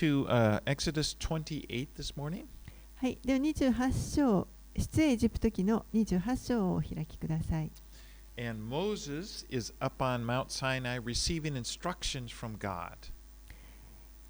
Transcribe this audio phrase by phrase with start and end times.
[0.00, 2.46] to uh, Exodus 28 this morning.
[2.96, 7.70] はい、では28章、出エジプト記の28章をお開きください。
[8.38, 13.12] And Moses is up on Mount Sinai receiving instructions from God.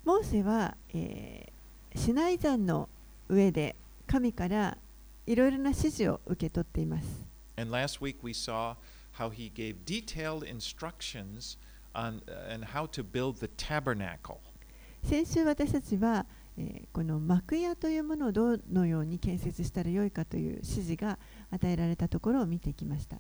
[0.05, 1.61] モーセは、えー
[1.97, 2.89] シナイ山の
[3.29, 3.75] 上で
[4.07, 4.79] 神から
[5.27, 7.27] いろいろな指示を受け取っています。
[7.57, 8.77] And last week we saw
[9.19, 11.59] how he gave detailed instructions
[11.93, 14.39] on uh, and how to build the tabernacle.
[15.03, 16.27] 先週私たちは、
[16.57, 21.19] えー、この幕屋というものをどのように建設したらよいかという指示が
[21.51, 23.17] 与えられたところを見てきました。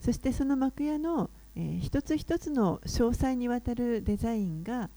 [0.00, 4.90] そしてその幕屋の、えー、一つ一つの詳細にわたるデザインが、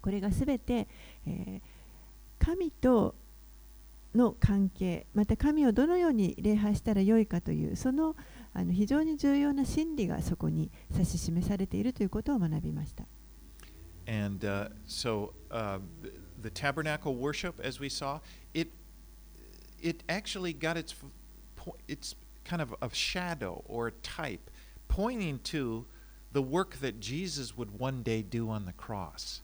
[0.00, 0.86] これがすべて、
[1.26, 3.16] えー、神と
[4.16, 8.16] の関係また神をどのように礼拝したらよいかというその
[8.52, 13.04] あの非常に重要な真理がそこに指し示されているということを学びました。
[14.08, 15.80] And uh, so uh,
[16.40, 18.20] the, tabernacle worship, as we saw,
[18.54, 18.70] it
[19.82, 20.94] it actually got its
[21.88, 24.48] it's kind of a shadow or a type
[24.88, 25.84] pointing to
[26.32, 29.42] the work that Jesus would one day do on the cross.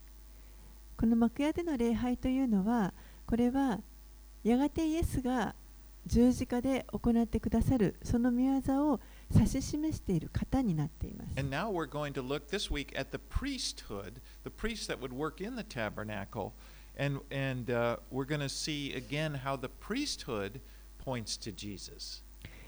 [0.97, 2.94] この幕屋での礼拝というのは
[3.27, 3.80] これは
[4.44, 5.54] やがてイエスが
[6.04, 9.00] 十字架で行ってくださるその御業を
[9.32, 11.38] 指し示している方になっています。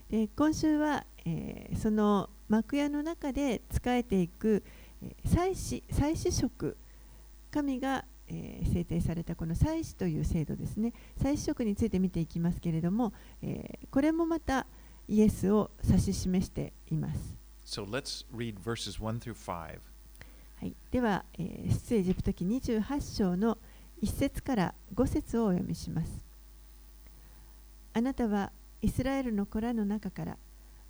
[0.08, 4.62] で今週は、えー、その幕屋の中で仕えていく
[5.25, 6.77] 祭祀祭祀職
[7.50, 14.67] 神がえー制定されたこの祭司という制度ですね祭司職について見ていきますけれども、えーこれもまた
[15.06, 17.36] イエスを指し示しています。
[17.67, 19.50] So let's read verses 1 through 5.
[19.50, 19.78] は
[20.62, 23.58] い、では、えー出エジプト記28章の
[24.02, 26.24] 1節から5節をお読みします。
[27.92, 28.51] あなたは
[28.83, 30.36] イスラエルの子らの中から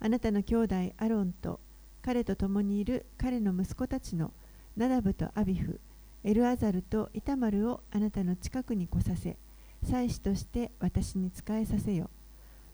[0.01, 1.61] あなたの兄弟アロンと
[2.03, 4.33] 彼と共にいる彼の息子たちの
[4.77, 5.81] ナダブとアビフ、
[6.25, 9.37] エルアザルとイタマルをあなたの近くに来させ、
[9.83, 12.11] 祭司として私に仕えさせよ。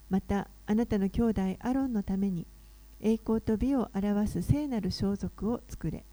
[0.09, 2.47] またあなたの兄弟アロンのために
[3.01, 6.05] 栄光と美を表す聖なる装束を作れ。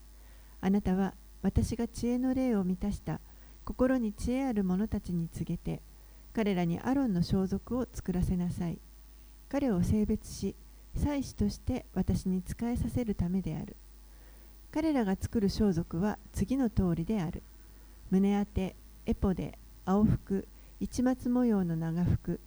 [0.61, 3.21] あなたは私が知恵の霊を満たした
[3.65, 5.83] 心に知恵ある者たちに告げて
[6.33, 8.81] 彼らにアロンの装束を作らせなさい
[9.49, 10.57] 彼を性別し
[10.95, 13.77] 祭司として私に仕えさせるためである
[14.71, 17.43] 彼らが作る装束は次の通りである。
[18.11, 20.47] 胸当てエポで青服
[20.81, 22.41] 市松模様の長服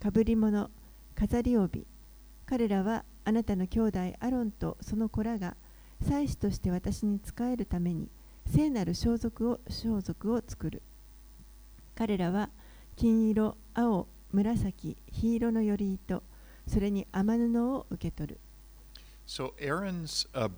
[0.00, 0.70] かぶり物
[1.14, 1.86] 飾り帯。
[2.46, 5.56] 彼らはあなたの兄弟アロンとその子らが
[6.06, 8.08] 祭司として私に仕えるために
[8.46, 10.82] 聖なる装束を装束を作る。
[11.96, 12.50] 彼らは
[12.96, 16.22] 金色青紫黄色のより糸
[16.66, 18.40] それに雨布を受け取る。
[19.26, 20.48] So Aaron's uh,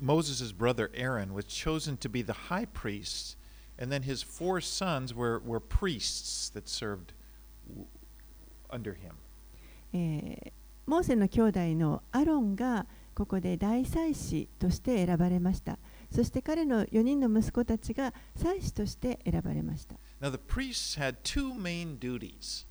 [0.00, 3.36] Moses' brother Aaron was chosen to be the high priest,
[3.78, 7.12] and then his four sons were, were priests that served
[7.68, 7.86] w-
[8.70, 9.14] under him.
[9.92, 10.52] えー
[10.86, 12.86] モーセの兄弟のアロンが
[13.16, 15.80] ここで大祭司として選ばれました
[16.12, 22.66] そして彼の4人の息子たちが祭司として選ばれました Now the priests had two main duties,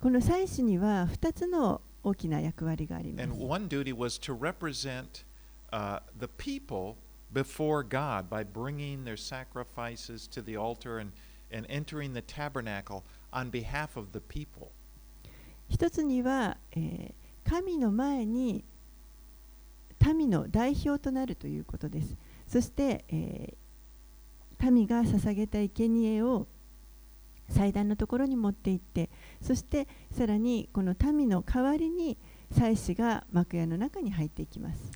[0.00, 5.24] この祭司には2つの大きな役割があります and one duty was to represent
[5.71, 6.97] uh, the people
[7.33, 11.11] before God by bringing their sacrifices to the altar and,
[11.51, 14.71] and entering the tabernacle on behalf of the people.
[15.69, 18.63] 一つには、えー神の前に
[20.15, 22.15] 民の代表となるということです。
[22.47, 23.61] そして、えー
[24.69, 26.47] 民が捧げた生贄を
[27.49, 29.09] 祭壇のところに持って行って
[29.41, 32.17] そしてさらにこの民の代わりに
[32.51, 34.91] 祭司が幕屋の中に入っていきます。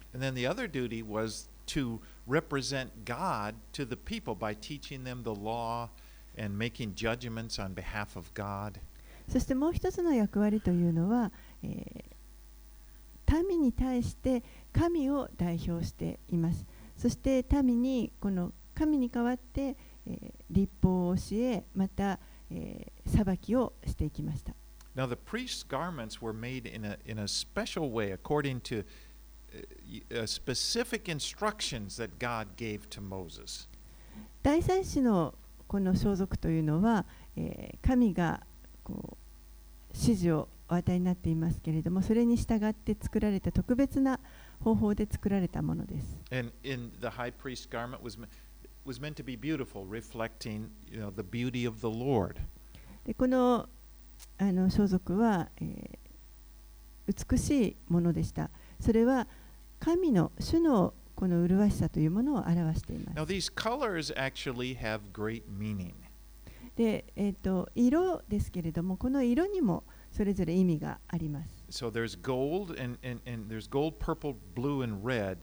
[9.27, 11.31] そしてもう一つの役割というのは、
[13.49, 16.65] 民に対して神を代表しています。
[16.95, 19.75] そして民にこの神に代わって、
[20.51, 22.19] 立法を教え、また、
[23.07, 24.53] 裁きをしていきました。
[24.96, 28.82] Now, the priest's garments were made in a, in a special way according to uh,
[29.88, 33.68] y- uh, specific instructions that God gave to Moses.
[34.42, 35.34] 大祭司の
[35.68, 37.04] この装束というのは、
[37.36, 38.40] えー神が
[38.82, 39.16] こう
[39.92, 44.20] 指示をお与えになっていますけれどもそれに従って作られた特別な
[44.62, 48.26] 方法で作られたものです And in the high priest garment was, me-
[48.84, 52.36] was meant to be beautiful, reflecting you know, the beauty of the Lord.
[53.04, 53.68] でこの
[54.37, 56.05] あの装束は、えー
[57.07, 59.27] 美しいものでしたそれは
[59.79, 65.93] 神の主のこの麗しさというものを表しています Now, these colors actually have great meaning.
[66.75, 75.37] で、えー、と色ですけれどもこの色にもそれぞれ意味があります So there's gold, and, and, and there's gold, purple, blue, and red.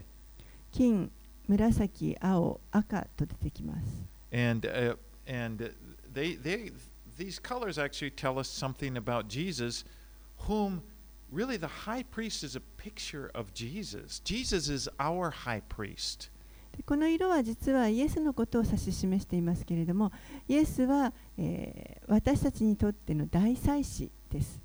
[0.72, 1.10] 金
[1.48, 4.96] 紫青赤と出てきます And, uh,
[5.26, 5.72] and
[6.12, 6.72] they, they,
[7.17, 9.85] these colors actually tell us something about Jesus,
[10.38, 10.82] whom
[11.31, 14.20] really the high priest is a picture of Jesus.
[14.20, 16.31] Jesus is our high priest.
[16.76, 20.11] でこの色は実はイエスのことを指し示していますけれども
[20.49, 24.61] イエスは、えー私たちにとっての大祭司です。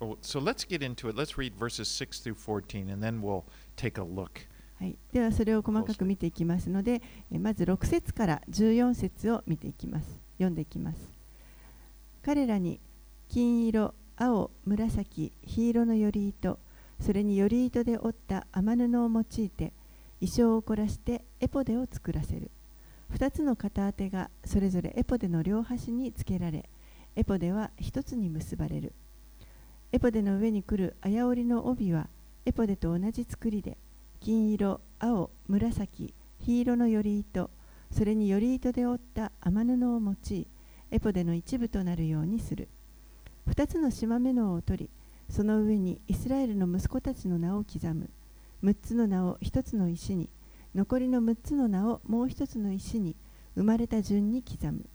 [0.00, 1.16] Oh, so let's get into it.
[1.16, 3.44] Let's read verses 6 through 14, and then we'll
[3.76, 4.48] take a look.
[4.78, 7.00] はい、ではそれを細かく見ていきますので
[7.30, 11.13] えーまず6節から14節を見ていきます読んでいきます
[12.24, 12.80] 彼らに
[13.28, 16.58] 金色青紫黄色のより糸
[16.98, 19.72] それにより糸で織った雨布を用いて
[20.20, 22.50] 衣装を凝らしてエポデを作らせる。
[23.12, 26.68] 2つの片当てがそれぞれエポデの両端につけられ
[27.14, 28.94] エポデは1つに結ばれる。
[29.92, 32.08] エポデの上に来る綾織の帯は
[32.46, 33.76] エポデと同じ作りで
[34.20, 37.50] 金色、青、紫、黄色のより糸、
[37.90, 40.46] それにより糸で織った雨布を用い、
[40.94, 42.68] エポデの一部となるようにする。
[43.46, 44.90] 二つの島目のを取り、
[45.28, 48.08] その上にイスラエルの息子たちの名を刻む。
[48.62, 50.30] 六つの名を一つの石に、
[50.74, 53.16] 残りの六つの名をもう一つの石に、
[53.56, 54.86] 生まれた順に刻む。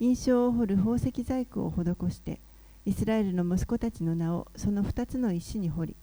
[0.00, 2.40] 印象を彫る宝石細工を施して、
[2.84, 5.96] イスラエルの息子たちの名をその二つの石に彫り、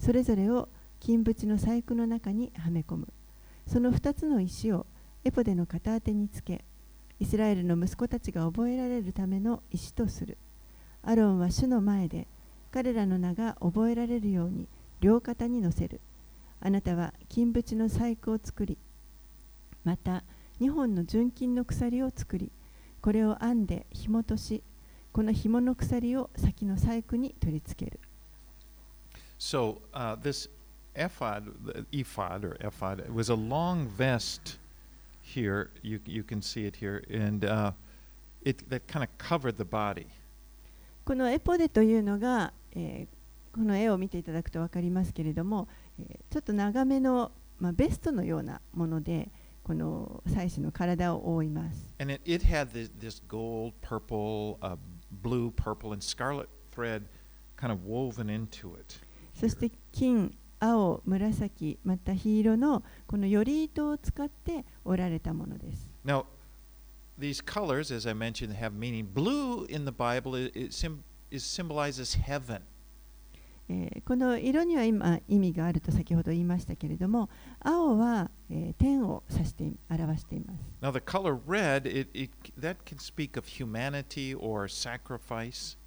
[0.00, 3.08] それぞれを金縁の細工の中にはめ込む
[3.66, 4.86] その2つの石を
[5.24, 6.64] エポデの片当てにつけ
[7.20, 10.36] イスラエルの息子たちが覚えられるための石とする。
[11.02, 12.26] アロンは主の前で
[12.72, 14.66] 彼らの名が覚えられるように
[15.00, 16.00] 両肩に乗せる。
[16.60, 18.76] あなたは金縁の細工を作り
[19.82, 20.24] また
[20.60, 22.52] 2本の純金の鎖を作り
[23.00, 24.62] これを編んで紐とし
[25.10, 27.98] この紐の鎖を先の細工に取り付ける。
[29.38, 30.50] So uh, this
[30.94, 31.50] ephod,
[31.92, 34.59] ephod or ephod, was a long vest
[35.34, 35.70] here,
[41.04, 42.52] このエポデというのが、
[43.52, 45.68] この絵を見ていただくと分かりますけれども、
[46.30, 49.30] ちょっと長めの、まあ、ベストのようなもので、
[49.62, 51.94] この祭司の体を覆います。
[59.34, 65.90] そして金、青、紫、また黄色のこのより糸を使って織られたものです。
[66.04, 66.26] Now,
[67.18, 69.06] these colors, as I mentioned, have meaning.
[69.12, 72.60] Blue in the Bible sim- is symbolizes heaven.
[73.68, 77.30] えーこの色には今意味があると先ほど言いましたけれども
[77.60, 80.60] 青は、えー天を指してい表しています。
[80.82, 85.78] Now, the color red, it, it that can speak of humanity or sacrifice.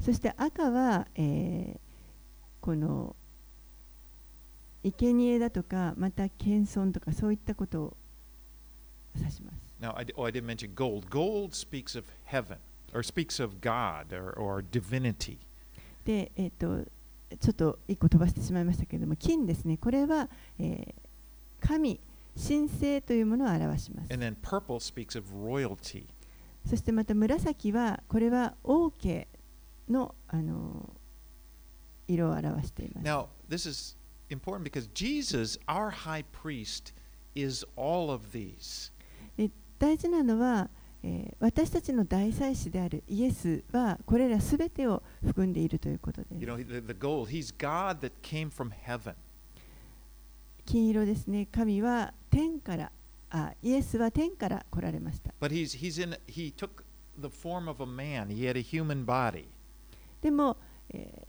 [0.00, 1.78] そして赤は、えー
[2.60, 3.14] この
[4.92, 7.96] 生贄だとかまた謙遜とかそういったことを
[9.16, 9.56] 指します。
[9.80, 11.08] Now, I, oh, I didn't mention gold.
[11.10, 12.58] Gold speaks of heaven,
[12.94, 15.38] or speaks of God, or, or divinity.
[16.04, 16.88] で、えー、と
[17.40, 20.28] ちょっと一個飛ばしてしまいましたけれども金ですねこれは、
[20.58, 21.06] えー
[21.60, 22.00] 神
[22.36, 24.12] 神聖というものを表します。
[24.12, 26.06] And then purple speaks of royalty.
[26.68, 29.26] そしてまた紫はこれは王家
[29.88, 30.90] の、あの
[32.08, 33.06] 色を表しています。
[33.06, 33.96] Now, this is
[34.30, 36.92] important because Jesus, our high priest,
[37.34, 38.90] is all of these.
[39.78, 40.70] 大事なのは、
[41.02, 46.46] えー私たちの大祭司であるイエスはこれらすべてを含んでいるということです You。
[46.48, 49.14] know, the, the gold, he's God that came from heaven.
[50.64, 51.46] 金色ですね。
[51.52, 52.90] 神は天から、
[53.30, 55.32] あイエスは天から来られました。
[55.40, 56.82] But he's, he's in, he took
[57.20, 58.28] the form of a man.
[58.28, 59.44] He had a human body
[60.22, 60.75] でも、えー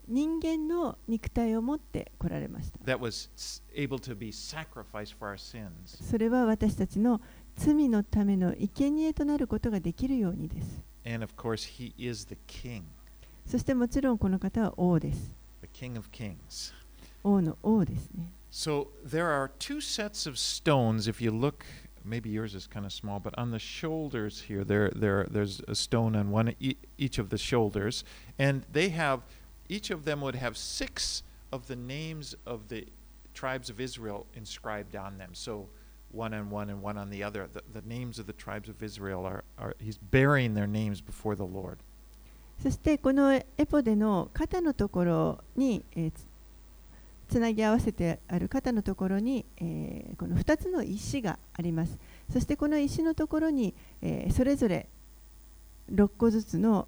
[0.08, 2.80] 人間の肉体を持って来られました。
[6.04, 7.22] それは私たちの
[7.56, 10.82] 罪のための生贄となることができるようにです。
[13.46, 15.32] そしてもちろんこの方は王です。
[17.24, 18.34] 王の王ですね。
[18.52, 21.10] So there are two sets of stones.
[21.10, 21.66] If you look
[22.08, 25.76] maybe yours is kind of small, but on the shoulders here, there, there, there's a
[25.76, 28.04] stone on one e- each of the shoulders,
[28.40, 29.22] and they have
[29.70, 32.88] each of them would have six of the names of the
[33.34, 35.30] tribes of Israel inscribed on them.
[35.34, 35.68] So
[36.12, 37.48] one on one and one on the other.
[37.52, 41.36] The, the names of the tribes of Israel are, are he's bearing their names before
[41.36, 41.78] the Lord.
[42.62, 46.26] そしてこのエポデの肩のところに、えーつ
[47.30, 52.00] つなぎ合わせてある肩のところに、えーこの2つの石があります
[52.32, 54.88] そしてこの石のところに、えーそれぞれ
[55.94, 56.88] 6個ずつの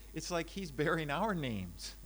[0.14, 1.96] It's like he's bearing our names.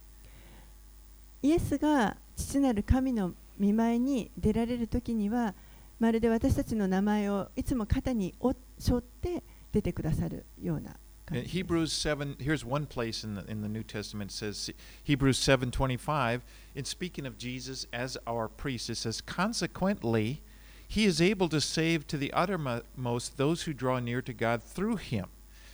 [1.42, 5.54] イエスが父なる神の見舞いに出られる時には
[5.98, 12.36] まるで私たちの名前をいつも肩に負背負って出てくださるような感 In じです Hebrews seven.
[12.38, 14.72] Here's one place in the in the New Testament says
[15.04, 16.42] Hebrews seven twenty five.
[16.74, 20.42] In speaking of Jesus as our priest, it says, consequently,
[20.86, 24.96] he is able to save to the uttermost those who draw near to God through
[24.96, 25.26] him,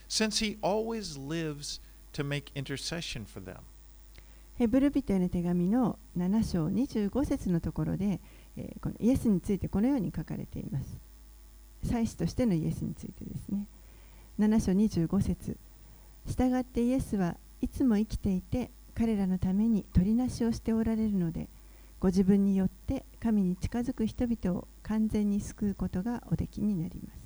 [0.09, 1.81] since he always lives
[2.14, 3.58] to make intercession for them.
[4.58, 8.20] ヘブル人への手紙の7章25節のところで、
[8.58, 10.98] えーこのイエスについてこのように書かれています。
[11.84, 13.66] 祭司としてのイエスについてですね。
[14.40, 15.58] 7章25節
[16.26, 21.48] 従ってイエスはいつも生きていて彼らのために取りなしをしておられるので
[22.00, 27.21] ご自分によって神に近づく人々を完全に救うことがおできになります。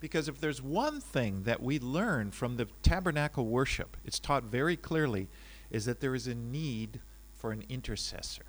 [0.00, 4.76] Because if there's one thing that we learn from the tabernacle worship, it's taught very
[4.76, 5.28] clearly,
[5.70, 7.00] is that there is a need
[7.32, 8.44] for an intercessor.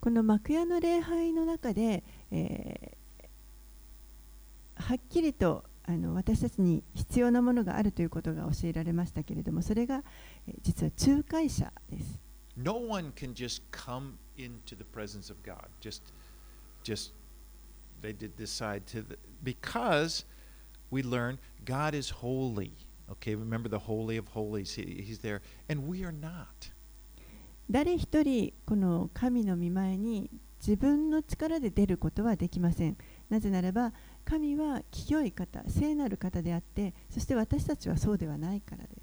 [0.00, 3.04] この幕屋の礼拝の中で、えー
[4.76, 10.02] はっきりとあの私たちに必要なものがあるということが教えられましたけれどもそれが、
[10.48, 12.18] えー実は仲介者です。
[12.56, 15.66] No one can just come into the presence of God.
[15.80, 16.02] Just,
[16.82, 17.12] just
[18.00, 20.24] they did decide to the, because
[20.91, 22.71] we learn God is holy.
[27.69, 30.29] 誰一人この神の御前に
[30.59, 32.97] 自分の力で出ることはできません。
[33.29, 33.93] なぜならば
[34.25, 39.01] 神は清い方、聖なる方であって、そして私たちはそうではないからです。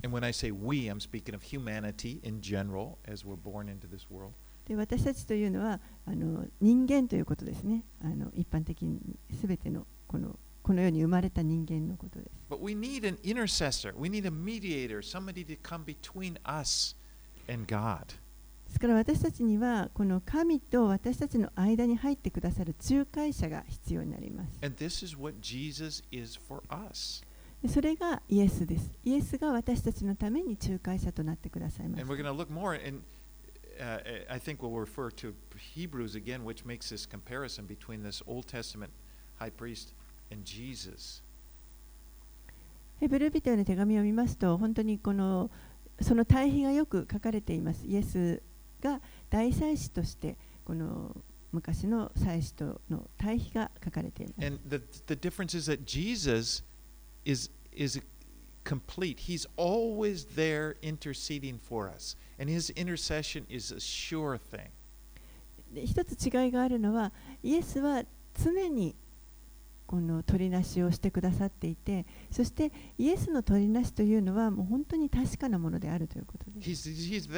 [4.66, 7.85] で私たちというのはあの人間ということですね。
[8.05, 9.00] あの一般的に
[9.40, 10.38] すべてのこの。
[10.66, 12.30] このように生まれた人間のことです。
[18.66, 24.58] ですから私たちにはこの神と私たちの間に入ってくださる仲介者が必要になります。
[27.68, 28.90] それがイエスです。
[29.04, 32.08] イエスが私たちのために仲介者となってくださいました。
[40.30, 41.23] And Jesus.
[42.99, 45.50] ヘブル人への手紙を見ますと本当にこの
[46.00, 47.87] その対比がよく書かれています。
[47.87, 48.42] イエス
[48.80, 51.16] が大祭司としてこの
[51.52, 54.47] 昔の祭司との対比が書かれています。
[54.47, 56.62] And the, the difference is that Jesus
[57.25, 58.00] is, is
[58.64, 59.21] complete.
[59.21, 64.71] He's always there interceding for us, and his intercession is a sure thing.
[65.73, 68.04] で一つ違いがあるのはイエスは
[68.35, 68.95] 常に
[69.87, 77.31] この取りなしをしてくださっていてそしてイエスの取りなしというのはもう本当に確かなものであるということです He's, he's.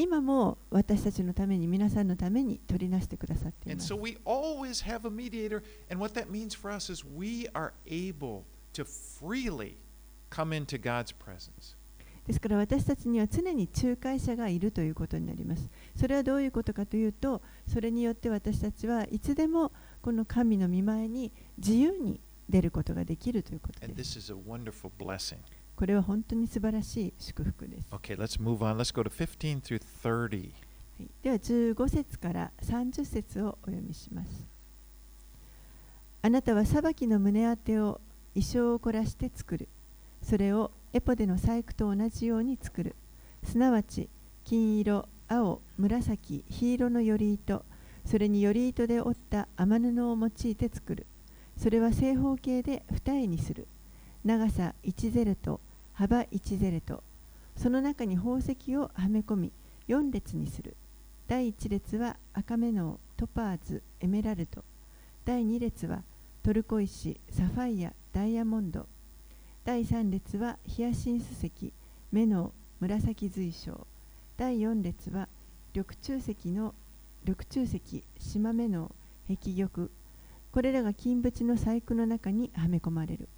[0.00, 5.60] 今も私たちのために皆さんのために取りなしてくださってい And ます so we always have a mediator.
[5.90, 9.74] And what that means for us is we are able to freely
[10.30, 11.74] come into God's presence.
[12.28, 23.86] ですから私たちには常に仲介者がいるということになりますそれはどういうことかというとそれによって私たちはいつでもこの神の御前に自由に出ることができるということで
[25.18, 25.36] す.
[25.74, 28.76] これは本当に素晴らしい祝福です Okay, let's move on.
[28.76, 30.38] Let's go to 15 through 30.
[30.38, 30.52] はい
[31.22, 34.46] では15節から30節をお読みします。
[36.22, 38.00] あなたは裁きの胸当てを
[38.34, 39.68] 衣装を凝らして作る。
[40.22, 42.96] それをエポデの細工と同じように作る。
[43.42, 44.08] すなわち
[44.44, 47.64] 金色、青、紫、黄色のより糸、
[48.06, 51.06] それにより糸で織った雨布を用いて作る。
[51.58, 53.68] それは正方形で二重にする。
[54.24, 55.60] 長さ1ゼルト
[55.92, 57.02] 幅1ゼルト。
[57.56, 59.52] その中に宝石をはめ込み
[59.88, 60.76] 4列にする。
[61.26, 64.64] 第1列は赤メノウトパーズエメラルド
[65.26, 66.02] 第2列は
[66.42, 68.86] トルコ石サファイアダイヤモンド。
[69.64, 71.72] 第3列はヒヤシンス石
[72.10, 73.86] メノウ紫髄章
[74.36, 75.28] 第4列は
[75.74, 76.74] 緑中石の
[77.24, 78.90] 緑中石島目の
[79.28, 79.90] 壁玉。
[80.52, 83.28] これらが金縁の細工の中にはめ込まれる。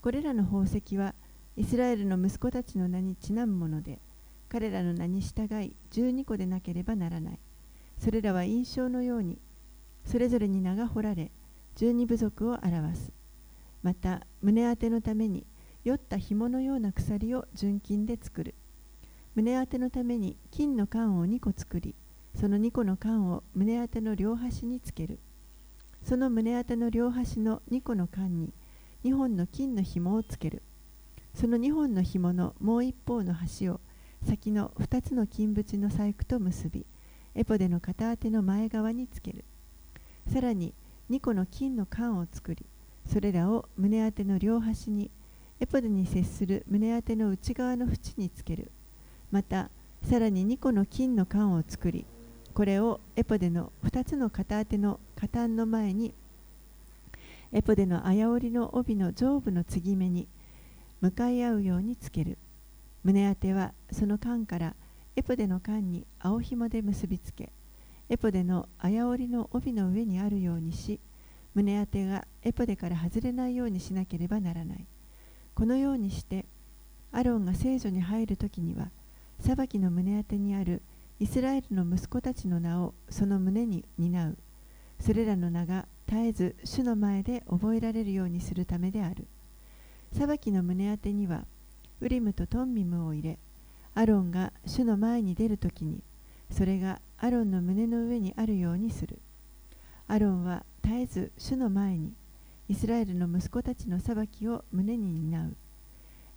[0.00, 1.14] これらの宝石は
[1.56, 4.00] イスラエルの息子たちの名にちなむもので
[4.48, 7.38] 彼らの名に従い12個でなければならない。
[7.98, 9.38] それらは印象のように
[10.04, 11.30] それぞれに名が彫られ
[11.76, 13.12] 12部族を表す。
[13.82, 15.46] また胸当てのために
[15.84, 18.54] 酔った紐のような鎖を純金で作る。
[19.34, 21.94] 胸当てのために金の缶を2個作り
[22.34, 25.18] その2個の缶を胸当ての両端につける。
[26.02, 28.52] その胸当ての両端の2個の缶に
[29.04, 30.62] 2本の金の紐をつける。
[31.34, 33.80] その2本の紐のもう一方の端を
[34.24, 36.86] 先の2つの金縁の細工と結び
[37.34, 39.44] エポデの片当ての前側につける。
[40.28, 40.74] さらに
[41.10, 42.66] 2個の金の缶を作り
[43.06, 45.10] それらを胸当ての両端に
[45.60, 48.70] エポデに接する胸当ての内側の縁につける。
[49.30, 49.70] また
[50.02, 52.04] さらに2個の金の缶を作り
[52.54, 56.12] これをエポデの2つの片当ての下端の前に
[57.52, 60.28] エポデの綾織の帯の上部の継ぎ目に
[61.00, 62.38] 向かい合うようにつける。
[63.04, 64.74] 胸当てはその缶から
[65.16, 67.52] エポデの缶に青紐で結びつけ
[68.08, 71.00] エポデの綾織の帯の上にあるようにし
[71.54, 74.86] 胸当てがエポデから外れないようにしなければならない。
[75.54, 76.46] このようにして
[77.12, 78.90] アロンが聖女に入るときには
[79.38, 80.80] 裁きの胸当てにある
[81.20, 84.38] イスラエルの息子たちの名をその胸に担う。
[84.98, 89.26] それらの名が絶えず主の前で覚えられるようにするためである。
[90.12, 91.44] 裁きの胸当てには
[92.00, 93.38] ウリムとトンミムを入れ
[93.94, 96.02] アロンが主の前に出るときに
[96.50, 99.18] それがアロンの胸の上にあるようにする。
[100.08, 102.12] アロンは絶えず主の前に
[102.68, 105.56] イスラエルの息子たちの裁きを胸に担う。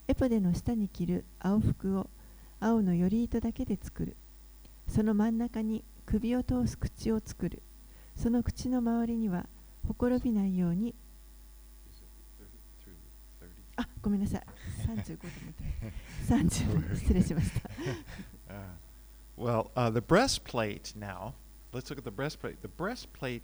[0.07, 2.09] エポデの下に着る青服を
[2.59, 4.15] 青のより糸だけで作る。
[4.87, 7.61] その真ん中に首を通す口を作る。
[8.15, 9.47] その口の周りには
[9.87, 10.93] ほころびないように。
[13.77, 14.41] あごめんなさい。
[14.87, 17.69] 35と思って30失礼しました。
[18.47, 18.53] Uh,
[19.35, 21.33] well, uh, the breastplate now,
[21.73, 22.61] let's look at the breastplate.
[22.61, 23.41] The breastplate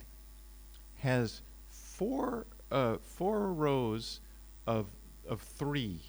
[1.03, 4.21] has four, uh, four rows
[4.65, 4.87] of,
[5.27, 6.01] of three,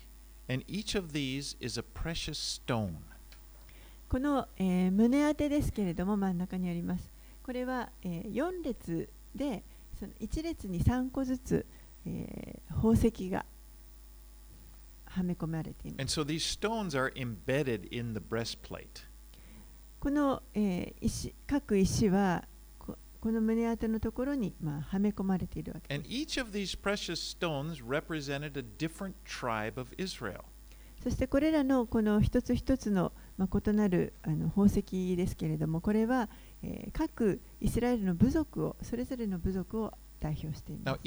[0.48, 2.98] and each of these is a precious stone.
[4.08, 7.10] この、えー胸当てですけれども真ん中にあります
[7.42, 9.62] これは、えー4列で
[9.98, 11.64] その1列に3個ずつ、
[12.06, 13.46] えー宝石が
[15.06, 19.06] はめ込まれています And so these stones are embedded in the breastplate.
[19.98, 22.44] この、えー石各石は
[23.22, 25.94] この胸当てのところに、まあ、はめ込まれているわけ。
[31.04, 36.28] そしてこれらのこの一つ一つの、まあ、異なるあの宝石ですけれども、これは、
[36.64, 41.00] えー、各イスラエルの部族を、それぞれの部族を代表しています。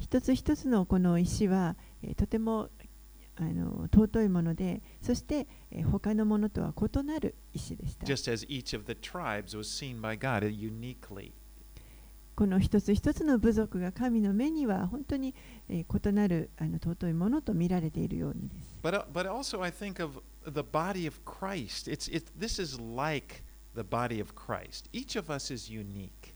[0.00, 2.68] 一つ一つのこの石は、えー、とても
[3.42, 11.32] あの尊いものでそして、えー他のものとは異なる石でした just as each of the tribes was seen by God uniquely.
[12.34, 15.34] この一つ一つの部族が神の目には本当に、
[15.68, 21.88] えー異なるあの尊いものと見られているようにです But, uh, but also, I think of the body of Christ.
[21.90, 23.42] It's, it, this is like
[23.74, 24.88] the body of Christ.
[24.92, 26.34] Each of us is unique.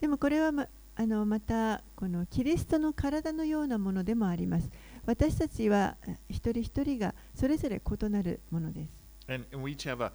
[0.00, 4.68] でもこれはまあのまたこのキリストの体のようなものでもあります
[5.06, 8.90] 私たちはえ一人一人がそれぞれ異なるものです
[9.32, 10.12] And, and we each have a,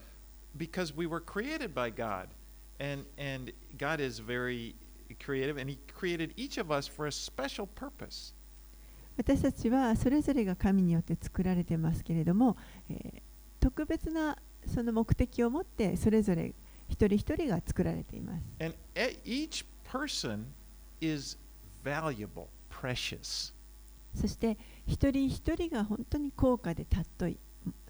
[0.58, 2.28] because we were created by God,
[2.80, 4.76] and, and God is very
[5.23, 8.34] creative, and He created each of us for a special purpose.
[9.17, 12.56] 私たちはそれぞれが神によって作られてますけれども、
[12.89, 13.21] えー
[13.60, 16.54] 特別なその目的を持ってそれぞれ
[16.88, 20.45] 一人一人が作られています And e- each person
[21.02, 21.38] is
[21.84, 23.54] valuable, precious.
[24.13, 27.38] そして一人一人が本当に高価で尊い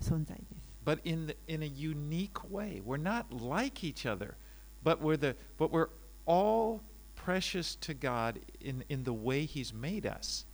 [0.01, 2.81] 存在です but in the, in a unique way.
[2.85, 4.35] We're not like each other,
[4.85, 5.89] but we're the but we're
[6.25, 6.81] all
[7.15, 10.45] precious to God in, in the way He's made us.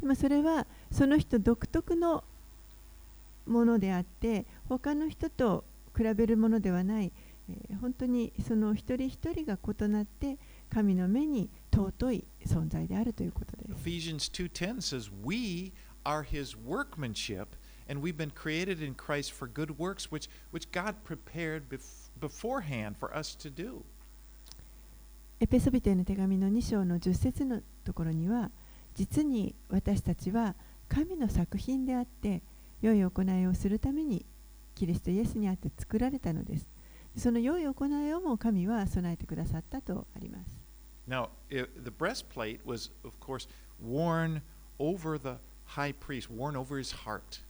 [0.00, 2.24] でもそれはその人独特の
[3.46, 5.64] ものであって他の人と
[5.96, 7.12] 比べるものではない、
[7.48, 10.36] えー本当にその一人一人が異なって
[10.68, 13.72] 神の目に尊い存在であるということです。
[13.72, 15.72] Ephesians 2:10 says, "We
[16.06, 17.56] are his workmanship,
[17.88, 22.96] and we've been created in Christ for good works which which God prepared bef- beforehand
[22.98, 23.82] for us to do."
[25.40, 28.50] エペソビテへの手紙の2章の10節のところには
[28.94, 30.54] 実に私たちは
[30.88, 32.40] 神の作品であって
[32.80, 34.24] 良い行いをするために
[34.74, 36.66] キリストイエスにあって作られたのです
[37.16, 40.66] その良い行いをも神は備えてくださったとあります
[41.08, 43.46] Now, the breastplate was of course
[43.80, 44.40] worn
[44.78, 47.42] over the high priest, worn over his heart.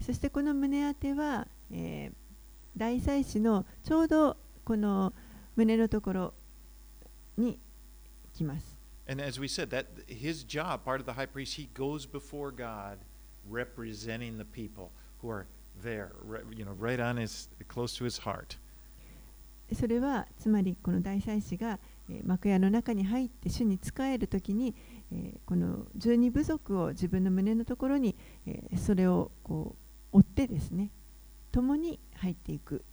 [0.00, 2.26] そしてこの胸当ては、えー
[2.76, 5.14] 大祭司のちょうどこの
[5.56, 6.34] 胸のところ
[7.38, 7.58] に
[8.34, 8.76] 来ます
[9.08, 12.50] And as we said, that his job, part of the high priest, he goes before
[12.50, 12.98] God
[13.48, 14.90] representing the people
[15.22, 15.46] who are
[15.82, 18.58] there, right, you know, right on his close to his heart.
[19.72, 21.78] それはつまりこの大祭司が、
[22.10, 24.74] えー幕屋の中に入って主に仕えるときに、
[25.12, 28.16] えーこの十二部族を自分の胸のところに、
[28.46, 29.76] えーそれをこ
[30.12, 30.90] う追ってですね
[31.52, 32.84] 共に入っていく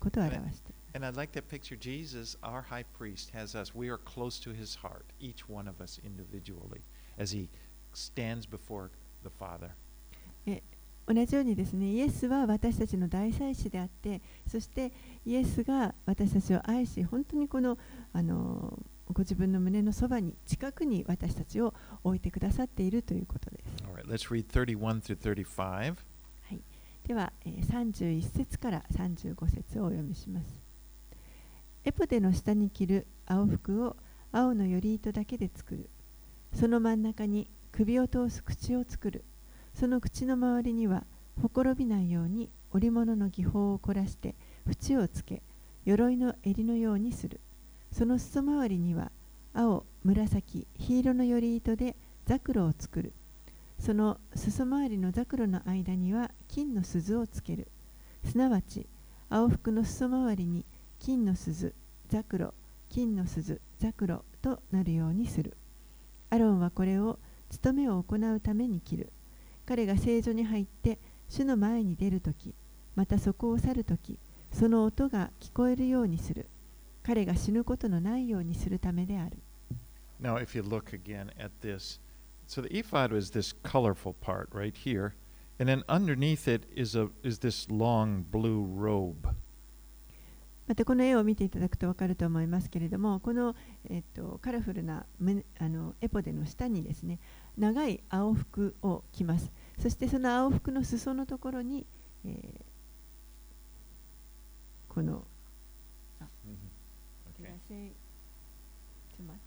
[0.00, 1.76] ことを表している and I like that picture.
[1.76, 3.74] Jesus, our high priest, has us.
[3.74, 6.80] We are close to his heart, each one of us individually,
[7.18, 7.50] as he
[7.92, 8.90] stands before
[9.22, 9.72] the Father.
[11.06, 14.92] 同じようにですねイエスは私たちの大祭司であってそして
[15.24, 17.78] イエスが私たちを愛し本当にこの
[18.12, 18.76] あの
[19.12, 25.96] ご自分の胸のそばに近くに私たちを置いてくださっているということです right, let's read 31 through 35.
[27.06, 30.60] では、えー31節から35節をお読みします。
[31.84, 33.96] エポデの下に着る青服を
[34.32, 35.88] 青のより糸だけで作る。
[36.52, 39.24] その真ん中に首を通す口を作る。
[39.72, 41.04] その口の周りには
[41.40, 44.34] ほころびないように織物の技法を凝らして
[44.66, 45.44] 縁をつけ、
[45.84, 47.40] 鎧の襟のようにする。
[47.92, 49.10] その裾周りには
[49.54, 51.96] 青、紫、黄色のより糸で
[52.26, 53.12] ザクロを作る。
[53.78, 57.68] その裾周りのザクロの間には金の鈴をつける。
[58.24, 58.86] すなわち、
[59.28, 60.64] 青服の裾周りに
[60.98, 61.74] 金の鈴、
[62.08, 62.54] ザクロ、
[62.88, 65.56] 金の鈴、ザクロとなるようにする。
[66.30, 67.18] アロンはこれを
[67.48, 69.12] 務めを行うために着る。
[69.64, 72.54] 彼が聖女に入って主の前に出るとき、
[72.94, 74.18] またそこを去るとき、
[74.52, 76.48] その音が聞こえるようにする。
[77.06, 79.38] 彼が死ぬことのないようにするためである。
[80.20, 82.00] Now, if you look again at this,
[82.48, 85.12] so the ephod was this colorful part right here,
[85.60, 89.14] and then underneath it is a is this long blue robe.
[90.66, 93.54] またこの絵を見ていただくと分かると思いますけれどもこの、
[93.88, 97.20] えっとカラフルな胸あのエポデの下にですね
[97.56, 101.86] 長い青服を着ますそしてその青服の裾のところに、
[102.24, 102.66] えー
[104.88, 105.24] この
[107.67, 107.91] say
[109.15, 109.37] too much?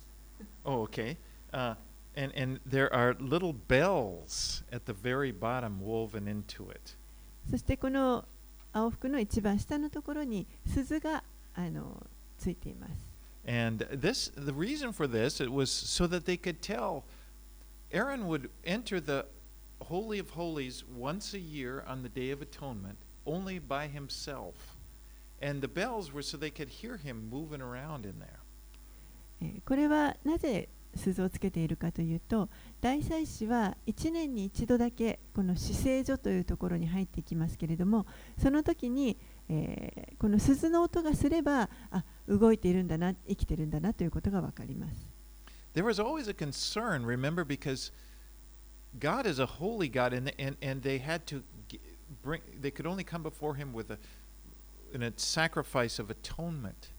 [0.65, 1.17] Oh, okay.
[1.53, 1.75] Uh,
[2.17, 6.97] and and there are little bells at the very bottom woven into it.
[7.51, 8.25] そしてこの
[8.73, 11.23] 青服の一番下のところに鈴が
[11.55, 12.07] あの
[12.39, 13.15] ついています
[13.47, 17.05] And this, the reason for this, it was so that they could tell.
[17.93, 19.27] Aaron would enter the
[19.83, 24.77] holy of holies once a year on the Day of Atonement, only by himself,
[25.41, 28.39] and the bells were so they could hear him moving around in there.
[29.41, 32.49] えーこれはなぜ鈴をつけているかというと
[32.81, 38.07] 大祭司は1年に一度だけこの死聖所というところに入ってきますけれども
[38.41, 39.17] その時に、
[39.49, 45.07] えーこの鈴の音がすればあ動いているんだな生きてるんだなということが分かります
[45.75, 47.91] There was always a concern, remember, because
[49.01, 51.81] God is a holy God, and and, and they had to g-
[52.23, 52.41] bring.
[52.61, 53.99] They could only come before Him with a
[54.93, 56.91] in a sacrifice of atonement.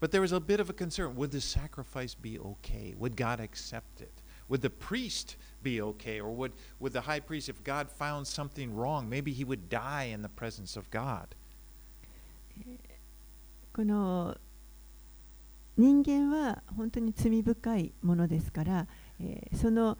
[0.00, 2.94] But there was a bit of a concern: would the sacrifice be okay?
[2.98, 4.22] Would God accept it?
[4.48, 8.74] Would the priest be okay, or would would the high priest, if God found something
[8.74, 11.34] wrong, maybe he would die in the presence of God?
[13.72, 14.36] この
[15.76, 18.86] 人間は本当に罪深いものですから、
[19.20, 19.96] えーその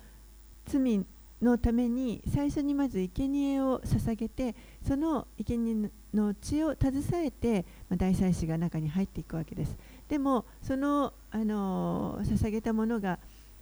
[0.67, 1.05] 罪
[1.41, 4.55] のために最初にまず生贄を捧げて
[4.87, 9.76] その生贄 の血を携えて、まあ、大祭司が中に入っていくわけです
[10.08, 13.20] でもその、あのー捧げたものが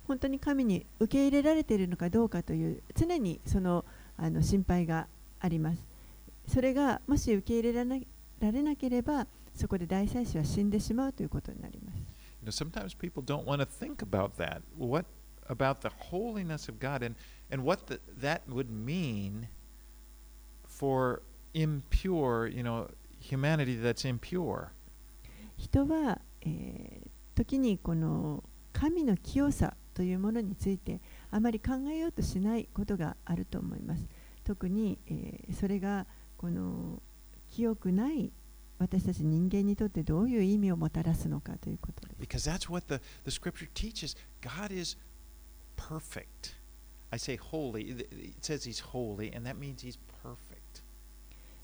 [0.08, 3.86] 本当に神に受け入れられているのかどうかという常にその
[4.18, 5.08] あの心配が
[5.40, 5.84] あります
[6.48, 8.06] それがもし受け入れられな
[8.40, 11.98] られなければそこで大祭司は死んでしまうということになります。
[12.42, 14.62] You know, sometimes people don't want to think about that.
[14.78, 15.06] What
[15.48, 17.16] about the holiness of God and,
[17.52, 19.48] and what the, that would mean
[20.68, 21.22] for
[21.54, 24.70] impure, you know, humanity that's impure.
[25.58, 34.08] 人は、えー、時にこの神の清さというものについてあまり考えようとしないことがあると思います。
[34.44, 37.02] 特に、えー、それがこの
[37.50, 38.32] 清くない
[38.80, 42.20] 私たち人間にとってどういう意味をもたらすのかということです。
[42.20, 42.52] Because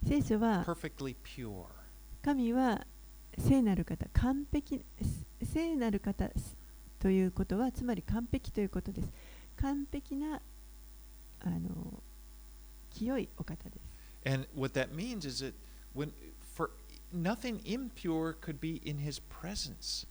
[0.06, 0.66] 聖書は.
[2.22, 2.86] 神は
[3.38, 4.84] 聖なる方、完璧、
[5.44, 6.30] 聖なる方
[7.00, 9.12] ということはつまり完璧ということです。
[9.58, 10.42] 完璧な
[11.42, 12.02] あの
[12.90, 14.30] 清いお方です。
[14.30, 15.54] And what that means is that
[15.96, 16.12] when
[16.56, 16.72] for
[17.14, 20.08] nothing impure could be in his presence.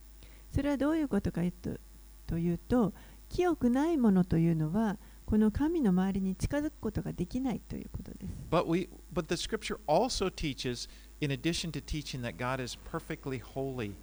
[0.53, 1.79] それはどういうことかと
[2.27, 2.93] というと、
[3.29, 8.36] 清くないものというのは、この神の周りに近づくことができないということです。
[8.50, 10.88] But we but the scripture also teaches,
[11.20, 13.96] in addition to teaching that God is perfectly holy,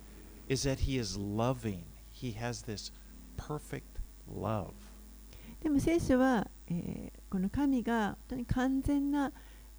[0.48, 1.84] is that he is loving.
[2.10, 2.92] He has this
[3.36, 4.72] perfect love.
[5.60, 9.32] でも聖書は、えーこの神が本当に完全な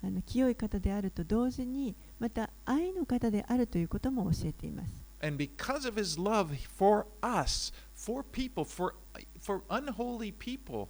[0.04, 5.06] あの清い方であると同時に、また愛の方であるということも教えています。
[5.22, 8.96] And because of his love for us, for people, for
[9.42, 10.88] for unholy people,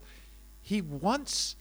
[0.62, 1.58] he wants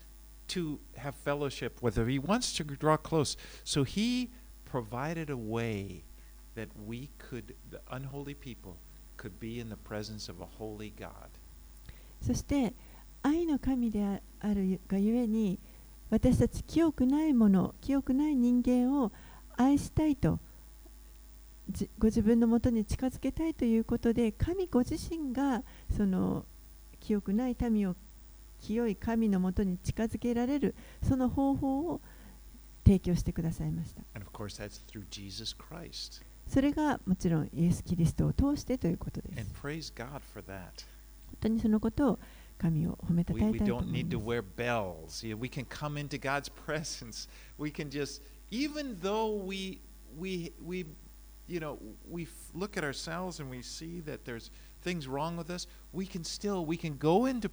[0.53, 2.07] to have fellowship with them.
[2.07, 3.37] He wants to draw close.
[3.63, 4.31] So he
[4.65, 6.03] provided a way
[6.55, 8.77] that we could the unholy people
[9.17, 11.29] could be in the presence of a holy God.
[12.21, 12.73] そして
[13.21, 15.59] 愛の神であるがゆえに
[16.09, 19.11] 私たち清くないもの清くない人間を
[19.57, 20.39] 愛したいと
[21.97, 25.63] ご自分のもとに近づけたいということで神ご自身が
[25.95, 26.45] その
[26.99, 27.95] 清くない民を
[28.63, 30.73] 清い神のもとに近づけられる
[31.04, 32.02] その方法を
[32.86, 36.21] 提供してくださいました And of course that's through Jesus Christ.
[36.47, 40.86] それがもちろんイエス・キリストを通してということです And praise God for that.
[41.28, 42.19] 本当にそのことを
[42.58, 45.28] 神を褒めた We, たえたいと don't 思い need to ます wear bells.
[45.28, 47.28] Yeah, we can come into God's presence.
[47.58, 48.21] We can just,
[48.52, 49.80] even though we,
[50.17, 50.86] we, we,
[51.47, 51.78] you know,
[52.10, 54.52] we look at ourselves and we see that there's
[54.84, 55.67] things wrong with us.
[55.91, 57.49] We can still, we can go into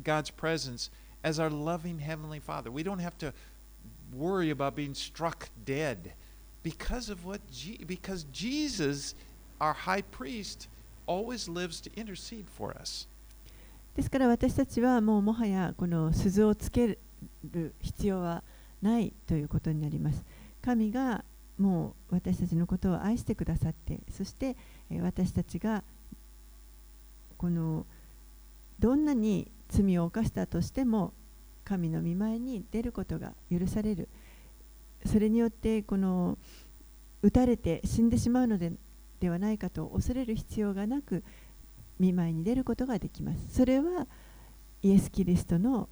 [0.00, 0.90] God's presence
[1.22, 2.70] as our loving heavenly Father.
[2.70, 3.32] We don't have to
[4.12, 6.12] worry about being struck dead
[6.62, 9.14] because of what, Je- because Jesus,
[9.60, 10.68] our high priest,
[11.06, 13.08] always lives to intercede for us.
[13.96, 16.98] ですから私たちはもうもはやこの鈴をつけ
[17.52, 18.42] る必要は
[18.82, 20.24] ないということになります。
[20.62, 21.24] 神が
[21.58, 24.56] もう私たちのことを愛してくださって、そして
[25.00, 25.84] 私たちが
[27.38, 27.86] この
[28.80, 31.12] どんなに罪を犯したとしても
[31.64, 34.08] 神の御前に出ることが許される。
[35.06, 36.38] それによってこの
[37.22, 38.72] 打たれて死んでしまうので
[39.20, 41.24] ではないかと恐れる必要がなく
[41.98, 43.54] 見舞いに出ることができます。
[43.54, 44.06] それは
[44.82, 45.88] イエス・キリストの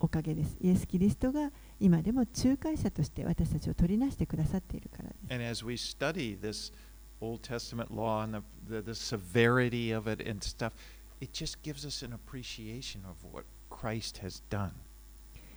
[0.00, 0.56] おかげです。
[0.60, 5.32] イエス・キリストが今でも仲介者として私たちを取りなしてくださっているからです。
[5.32, 6.72] And as we study this
[7.20, 10.72] Old Testament law and the, the, the severity of it and stuff,
[11.24, 14.72] it just gives us an appreciation of what Christ has done.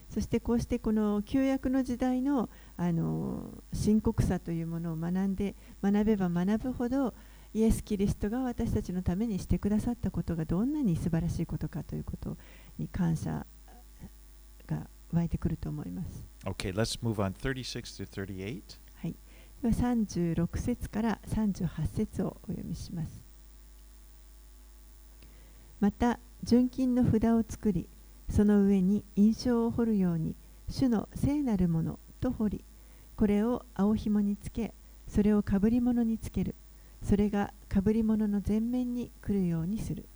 [0.09, 5.53] そしてこうしてこの旧約の時代のあの深刻さというものを学んで
[5.83, 7.13] 学べば学ぶほど
[7.53, 12.37] イエス・キリストが私たちのためにしてくださったことがどんなに素晴らしいことかということ
[12.77, 13.45] に感謝
[14.65, 16.25] が湧いてくると思います。
[16.45, 18.61] Okay, let's move on 36 to 38.
[18.95, 19.15] はい、
[19.61, 23.26] では36節から38節をお読みします。
[25.79, 27.87] また、純金の札を作り、
[28.29, 30.35] その上に印象を彫るように、
[30.69, 32.65] 主の聖なるものと彫り、
[33.15, 34.73] これを青紐につけ、
[35.07, 36.55] それをかぶり物につける。
[37.01, 40.07] それがかぶり物の前面に来るようにする。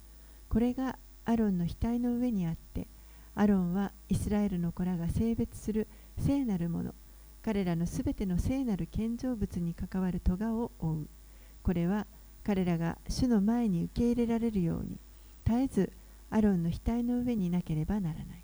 [0.50, 2.88] これがアロンの額の上にあって、
[3.36, 6.94] アロンはイスラエルの子らが性別する聖なるもの、
[7.44, 11.08] 彼らのすべての聖なる建造物に関わる咎を負う。
[11.64, 12.08] これは
[12.44, 15.00] 彼らが主の前に受け入れられるように、
[15.52, 15.94] 絶えず
[16.30, 18.44] アロンの額の上になければならない。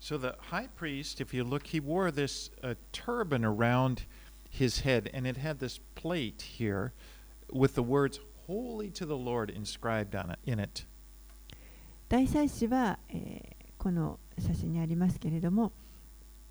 [0.00, 4.04] So the high priest, if you look, he wore this uh, turban around
[4.50, 6.90] his head, and it had this plate here
[7.52, 10.40] with the words "Holy to the Lord" inscribed on it.
[10.44, 10.84] In it,
[12.08, 15.72] 大祭司は、えーこの写真にありますけれども、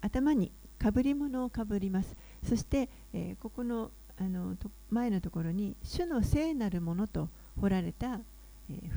[0.01, 2.17] 頭にかぶり物をかぶります。
[2.43, 8.21] そして、えーここのあのと前のところに、主の聖なるものと彫られた、えー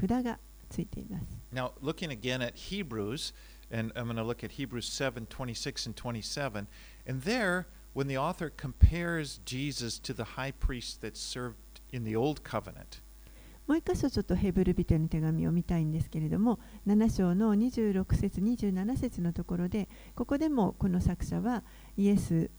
[0.00, 1.26] 札がついています。
[1.52, 3.32] now looking again at Hebrews,
[3.70, 6.66] And I'm going to look at Hebrews 7 26 and 27.
[7.06, 12.14] And there, when the author compares Jesus to the high priest that served in the
[12.14, 13.00] old covenant,
[13.66, 21.64] もう一箇所ちょっとヘブル人への手紙を見たいんですけれども7章の26節27節のところでここでもこの作者は
[21.96, 22.50] イエス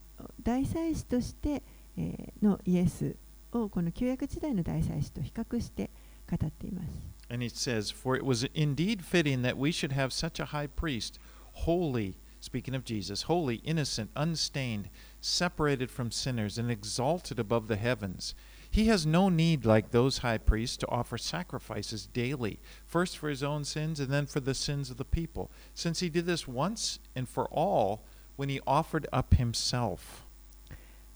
[0.41, 1.61] 大祭司として、
[1.95, 3.15] えーのイエス
[3.51, 5.91] をこの旧約時代の大祭司と比較して
[6.30, 7.10] 語っています。
[7.30, 10.66] and he says, For it was indeed fitting that we should have such a high
[10.66, 11.18] priest,
[11.52, 18.34] holy, speaking of Jesus, holy, innocent, unstained, separated from sinners, and exalted above the heavens.
[18.68, 23.42] He has no need, like those high priests, to offer sacrifices daily, first for his
[23.42, 26.98] own sins and then for the sins of the people, since he did this once
[27.14, 28.02] and for all
[28.36, 30.26] when he offered up himself.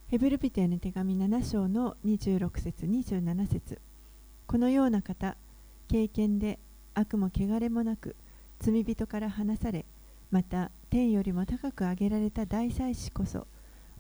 [0.09, 3.81] ヘブル人への手紙7章の26節27節
[4.50, 5.38] このような方
[5.88, 6.58] 経験で
[6.96, 8.16] 悪も汚れもなく
[8.60, 9.86] 罪人から離され
[10.32, 13.46] また天よりも高く上げられた大祭司こそ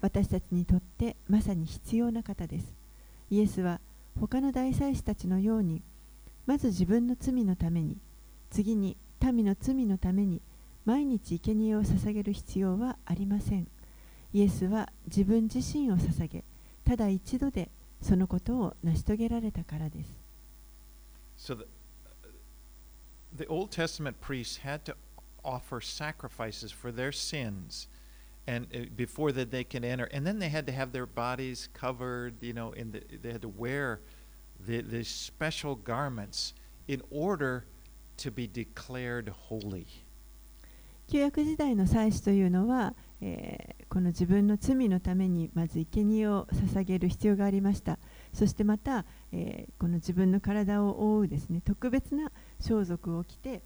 [0.01, 2.73] 私たちにとってまさに必要な方です
[3.29, 3.79] イエスは
[4.19, 5.83] 他の大祭司たちのように
[6.47, 7.99] まず自分の罪のために
[8.49, 10.41] 次に民の罪のために
[10.83, 13.67] 毎日生贄を捧げる必要はありません
[14.33, 16.43] イエスは自分自身を捧げ、
[16.85, 17.69] ただ一度で
[18.01, 20.18] そのことを成し遂げられたからです。
[21.38, 21.66] So the,
[23.36, 24.94] the Old Testament priests had to
[25.44, 27.88] offer sacrifices for their sins
[28.46, 31.68] and uh, before that they can enter and then they had to have their bodies
[31.74, 34.00] covered you know in the, they had to wear
[34.66, 36.54] the, the special garments
[36.88, 37.64] in order
[38.16, 39.86] to be declared holy
[41.06, 48.00] 旧約時代の祭司というのは、えーこの自分の罪のためにまず生贄を捧げる必要がありました。
[48.32, 53.61] そしてまた、 えーこの自分の体を覆うですね特別な装束を着て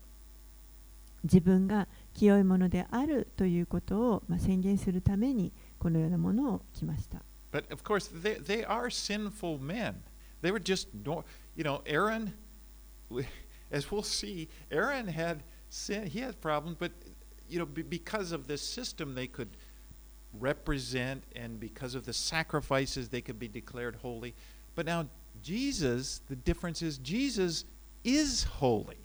[1.23, 7.23] 自分が清いものであるということを、まあ、宣言するためにこのようなものを着ました。
[7.52, 9.95] But of course, they, they are sinful men.
[10.41, 10.88] They were just,
[11.56, 12.34] you know, Aaron,
[13.71, 16.91] as we'll see, Aaron had sin, he had problems, but,
[17.47, 19.49] you know, because of this system, they could
[20.39, 24.34] represent, and because of the sacrifices, they could be declared holy.
[24.76, 25.06] But now,
[25.43, 27.65] Jesus, the difference is, Jesus
[28.03, 28.97] is holy.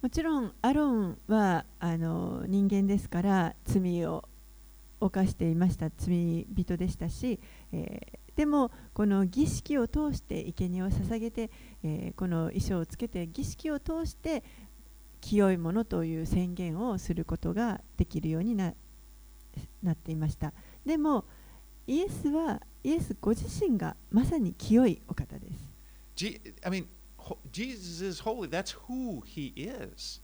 [0.00, 4.24] もちろんアロンはあの人間ですから罪を
[5.00, 7.40] 犯していました罪人でしたし、
[7.72, 11.50] えーでもこの儀式を通して生贄を捧げて、
[11.82, 14.44] えーこの衣装をつけて儀式を通して
[15.20, 18.74] 清いものという宣言をすることができるようにな
[19.82, 20.52] なっていました
[20.86, 21.24] でも
[21.88, 25.58] イエスはイエスご自身がまさに清いお方です
[26.16, 26.86] Je- I mean,
[27.52, 28.48] Jesus is holy.
[28.48, 30.20] That's who he is.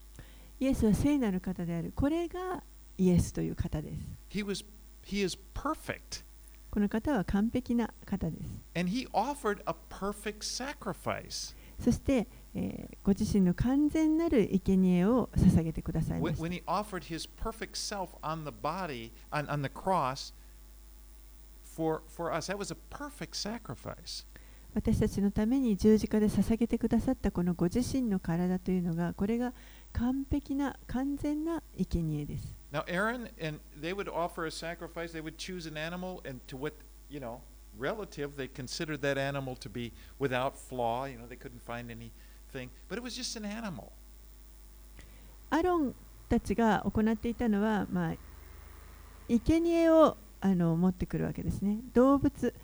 [0.61, 2.63] イエスは聖なる方であるこれが
[2.97, 4.65] イエスという方です He was
[5.05, 6.25] he is perfect.
[6.71, 8.51] この方は完璧な方です。
[8.77, 11.55] And he offered a perfect sacrifice.
[11.79, 20.33] そして、えーご自身の完全なる生贄を捧げてくださいました when he offered his perfect self on the body, on, on the cross,
[21.75, 24.25] for, for us, that was a perfect sacrifice.
[24.75, 29.53] 私たちのために十字架で捧げてくださったこのご自身の体というのが、これが
[29.93, 32.57] 完璧な、完全な生贄です。
[32.73, 35.13] Now, Aaron and they would offer a sacrifice.
[35.13, 36.75] They would choose an animal, and to what
[37.09, 37.41] you know,
[37.79, 41.05] relative, they considered that animal to be without flaw.
[41.05, 43.93] You know, they couldn't find anything, but it was just an animal.
[45.51, 45.95] アロン
[46.29, 48.15] たちが行っていたのは、まあ、
[49.29, 51.79] 生贄をあの持ってくるわけですね。
[51.95, 52.55] 動物、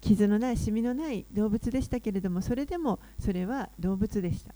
[0.00, 4.54] 傷のない、シミのない動物でしたけれども、それでもそれは動物でした。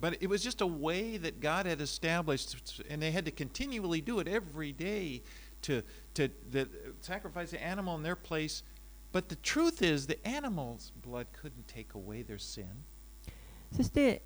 [0.00, 2.56] But it was just a way that God had established,
[2.88, 5.22] and they had to continually do it every day
[5.62, 5.82] to,
[6.14, 6.68] to the,
[7.00, 8.62] sacrifice the animal in their place.
[9.10, 12.84] But the truth is, the animal's blood couldn't take away their sin.
[13.72, 14.22] そして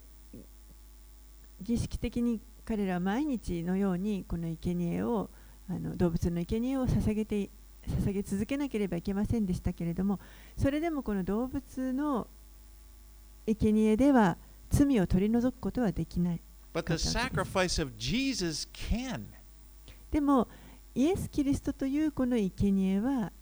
[1.63, 5.31] 儀式的に彼らは毎日のようにこの生贄を
[5.69, 7.51] あの動物の生贄を捧げて
[7.87, 10.19] 捧げ続けなければいけませんでしたけれども
[10.57, 12.27] それでもこの動物の
[13.47, 14.37] 生贄では
[14.71, 16.41] 罪を取り除くことはできない
[16.75, 19.25] But the sacrifice of Jesus can.
[20.11, 20.49] でも
[20.95, 23.33] イエス・キリストというこの生贄は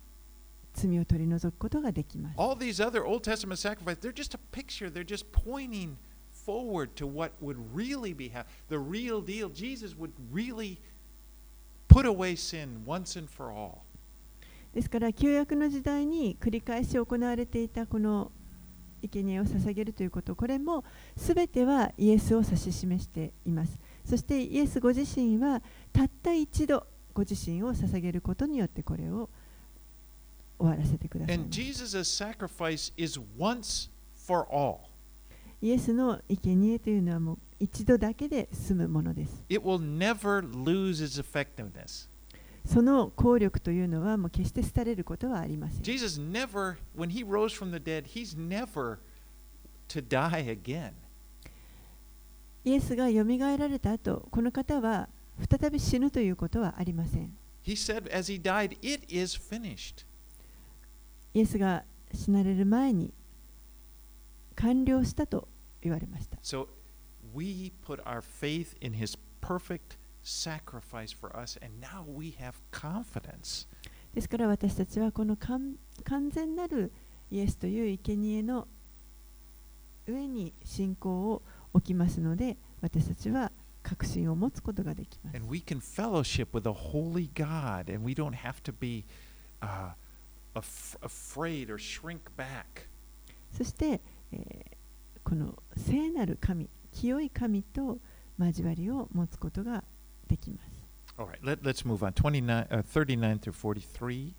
[0.74, 4.90] 罪を取り除くことができます All these other Old Testament sacrifices, they're just a picture.
[4.90, 5.96] They're just pointing
[6.32, 8.52] forward to what would really be happening.
[8.68, 9.48] The real deal.
[9.48, 10.80] Jesus would really
[11.94, 13.82] put away sin once and for all.
[14.74, 18.32] ですから旧約の時代に繰り返し行われていたこの
[19.08, 20.82] 生贄を捧げるということこれも
[21.16, 29.28] 全てはイエスを指し示していますそしてイエスご自身はたった一度ご自身を捧げることによってこれを
[30.58, 33.90] 終わらせてください And Jesus' sacrifice is once
[34.26, 34.78] for all.
[35.62, 42.08] イエスの生贄というのはもう一度だけで済むものです It will never lose its effectiveness.
[42.66, 48.98] その効力というのはもう決して廃れることはありません Jesus never, when he rose from the dead, he's never
[49.88, 50.92] to die again.
[52.64, 55.08] イエスがよみがえられた後この方は
[55.50, 60.04] 再び死ぬということはありません He said, as he died, it is finished.
[61.34, 63.12] イエスが死なれる前に
[64.54, 65.48] 完了したと
[65.82, 66.66] 言われました So
[67.34, 73.66] we put our faith in his perfect sacrifice for us, and now we have confidence.
[74.14, 75.74] ですから私たちはこの完
[76.04, 76.92] 完全なる
[77.30, 78.68] イエスという生贄の
[80.06, 83.50] 上に信仰を置きますので私たちは
[83.82, 85.36] 確信を持つことができます。
[85.36, 89.04] And we can fellowship with a holy God, and we don't have to be
[89.60, 89.94] uh,
[90.54, 92.88] af- afraid or shrink back.
[93.52, 94.00] そして、
[94.32, 94.74] えー
[95.24, 97.98] この聖なる神、清い神と
[98.38, 99.84] 交わりを持つことが
[100.28, 100.84] できます。
[101.18, 102.12] Right, let, let's move on.
[102.12, 104.32] 29, uh, 39 through 43.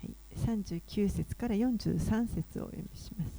[0.00, 3.32] はい、39節から43節をお読みします。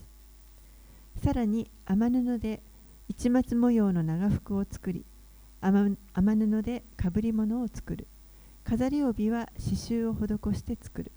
[1.24, 2.64] さらに雨布で
[3.10, 5.06] 市松模様の長服を作り、
[5.60, 8.08] 雨雨布でかぶり物を作る。
[8.64, 11.12] 飾り帯は刺繍を施して作る。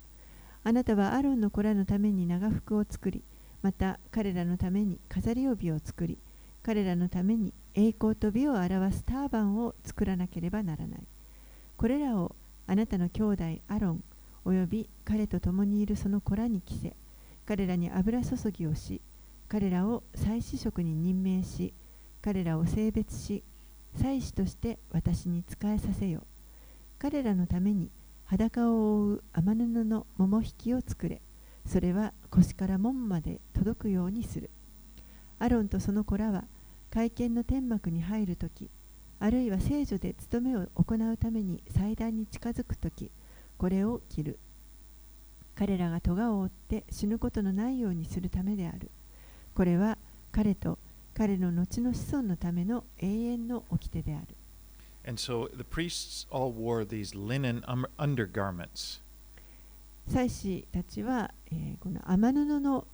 [0.64, 3.22] あなたはアロンの子らのために長服を作り、
[3.62, 6.18] また彼らのために飾り帯を作り、
[6.64, 11.00] 彼らのために栄光と美を表すターバンを作らなければならない。
[11.76, 12.34] これらを
[12.66, 14.04] あなたの兄弟アロン、
[14.46, 16.96] および彼と共にいるその子らに着せ、
[17.44, 19.02] 彼らに油注ぎをし、
[19.46, 21.74] 彼らを祭司職に任命し、
[22.22, 23.42] 彼らを性別し、
[24.00, 26.22] 祭司として私に仕えさせよ。
[26.98, 27.90] 彼らのために
[28.24, 31.20] 裸を覆う雨布の桃引きを作れ。
[31.66, 34.48] それは腰から門まで届くようにする。
[35.38, 36.44] アロンとその子らは
[36.94, 38.70] 会見の天幕に入るとき、
[39.18, 43.10] あるいは聖女で務めを行うために祭壇に近づくとき、
[43.58, 44.38] これを着る。
[45.56, 48.92] 彼らが咎を負って死ぬことのないようにするためである。
[49.56, 49.98] これは
[50.30, 50.78] 彼と
[51.14, 54.36] 彼の後の子孫のための永遠の掟である。
[55.04, 59.02] And so the priests all wore these linen um, undergarments.
[60.06, 62.86] 祭司たちは、えーこの雨布の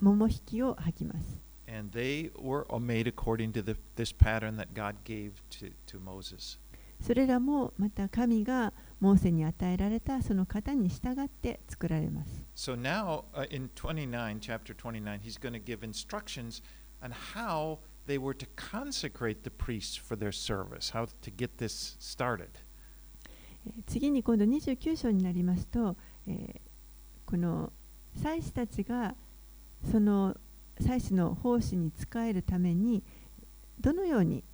[0.00, 1.45] 桃引きを履きます。
[1.68, 6.58] and they were made according to the, this pattern that God gave to, to Moses.
[6.98, 7.12] So
[12.74, 16.62] now, uh, in 29, chapter 29, he's going to give instructions
[17.02, 21.96] on how they were to consecrate the priests for their service, how to get this
[21.98, 22.50] started.
[23.86, 25.96] 次に今度29章になりますと、
[26.28, 26.60] えー、
[27.28, 27.72] この
[28.14, 29.16] 祭司たちが
[29.90, 30.36] その
[30.80, 33.02] 祭司の奉仕に仕えるために
[33.80, 34.44] どのように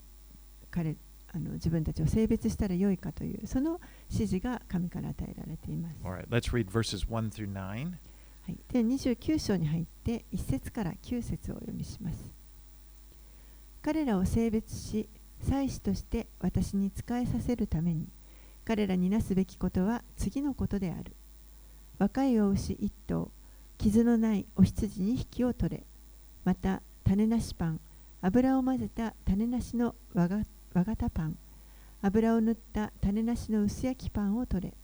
[0.71, 0.97] 彼
[1.35, 5.99] あの自分たちを性別したらよいかというその指示が神から与えられています。
[6.03, 7.93] Right, let's read verses 1 through 9.
[8.45, 12.33] はい、で29章に入って1節から9節をお読みします。
[13.83, 15.09] 彼らを性別し、
[15.41, 18.09] 祭司として私に仕えさせるために、
[18.65, 21.17] 彼らになすべきことは次のことである。
[21.99, 23.31] 若いお牛1頭、
[23.79, 25.87] 傷のないお羊2匹を取れ。
[26.45, 27.81] また、種なしパン、
[28.21, 30.29] 油を混ぜた種なしの和
[30.75, 31.39] 型パン、
[32.01, 34.75] 油を塗った種なしの薄焼きパンを取れ。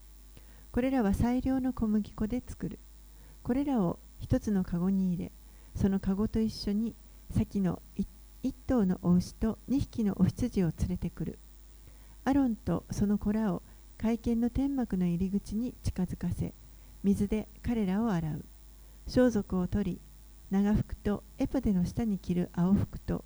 [0.71, 2.79] これらは最良の小麦粉で作る。
[3.43, 5.33] これらを一つのカゴに入れ、
[5.75, 6.95] そのカゴと一緒に
[7.31, 8.09] 先の一
[8.43, 11.39] 一頭のお牛と二匹のお羊を連れてくる。
[12.25, 13.63] アロンとその子らを
[13.97, 16.55] 会見の天幕の入り口に近づかせ、
[17.03, 18.45] 水で彼らを洗う。
[19.07, 20.01] 装束を取り、
[20.51, 23.25] 長服とエポデの下に着る青服と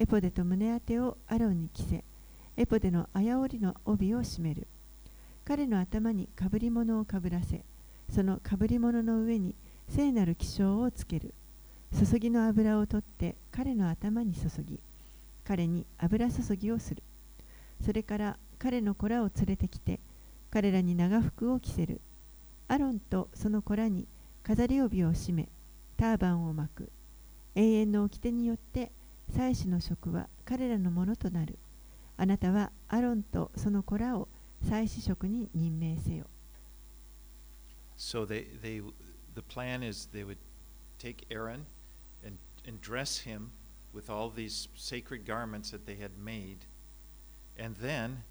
[0.00, 2.02] エポデと胸当てをアロンに着せ、
[2.56, 4.66] エポデの綾織の帯を締める。
[5.44, 7.64] 彼の頭にかぶり物をかぶらせ、
[8.10, 9.54] そのかぶり物の上に
[9.88, 11.32] 聖なる気象をつける。
[11.96, 14.80] 注ぎの油を取って彼の頭に注ぎ、
[15.44, 17.04] 彼に油注ぎをする。
[17.84, 20.00] それから彼の子らを連れてきて、
[20.50, 22.00] 彼らに長服を着せる。
[22.66, 24.08] アロンとその子らに
[24.42, 25.48] 飾り帯を締め、
[25.94, 26.92] ターバンを巻く。
[27.54, 28.92] 永遠の掟によって
[29.30, 31.58] 祭司の職は彼らのものとなる。
[32.16, 34.28] あなたはアロンとその子らを
[34.62, 36.26] 祭司職に任命せよ。
[37.96, 38.82] So they, they,
[39.34, 40.38] the plan is they would
[40.98, 41.64] take Aaron
[42.24, 42.36] and,
[42.66, 43.50] and dress him
[43.92, 46.66] with all these sacred garments that they had made,
[47.56, 48.24] And then,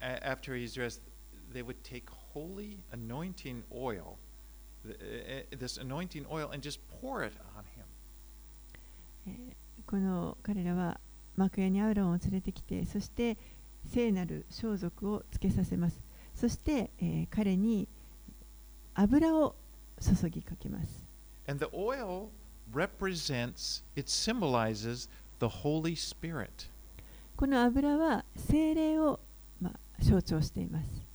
[0.00, 1.00] after he's dressed,
[1.52, 4.18] they would take holy anointing oil,
[5.58, 7.84] this anointing oil, and just pour it on him.
[9.26, 9.56] えー
[9.86, 10.98] この彼らは
[11.36, 13.36] 幕屋にアウロンを連れてきてそして
[13.88, 16.00] 聖なる装束をつけさせます
[16.34, 17.86] そして、えー彼に
[18.94, 19.54] 油を
[20.00, 21.04] 注ぎかけます
[21.46, 22.30] And the oil
[22.74, 25.08] represents, it symbolizes
[25.38, 26.68] the Holy Spirit.
[27.36, 29.20] この油は精霊を、
[29.60, 31.06] まあ、象徴しています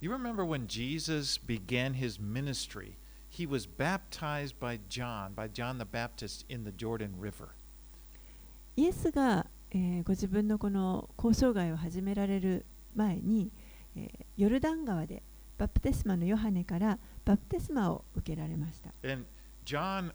[0.00, 2.94] You remember when Jesus began his ministry,
[3.31, 7.49] he was baptized by John, by John the Baptist in the Jordan River.
[8.75, 13.51] イエスが、えーご自分のこの交渉外を始められる前に、
[13.95, 15.23] えーヨルダン川で
[15.57, 19.25] バプテスマのヨハネからバプテスマを受けられました And
[19.65, 20.11] John,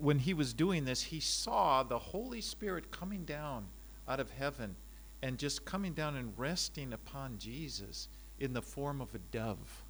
[0.00, 3.64] when he was doing this, he saw the Holy Spirit coming down
[4.08, 4.74] out of heaven
[5.22, 8.08] and just coming down and resting upon Jesus
[8.38, 9.83] in the form of a dove.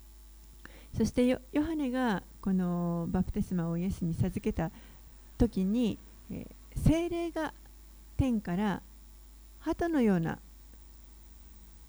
[0.98, 4.72] そしてヨヨハネがこのバプテスマをイエスに授けた
[5.38, 5.98] 時に、
[6.32, 7.54] えー精霊が
[8.18, 8.82] 天から
[9.60, 10.39] 鳩のような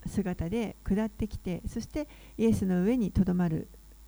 [0.07, 2.07] 姿で下ってきてそして
[2.39, 3.67] イエスの上にとどまる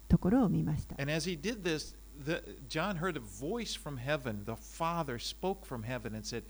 [0.09, 0.95] ところを見ました。
[1.01, 4.45] And as he did this, the, John heard a voice from heaven.
[4.45, 6.45] The Father spoke from heaven and said,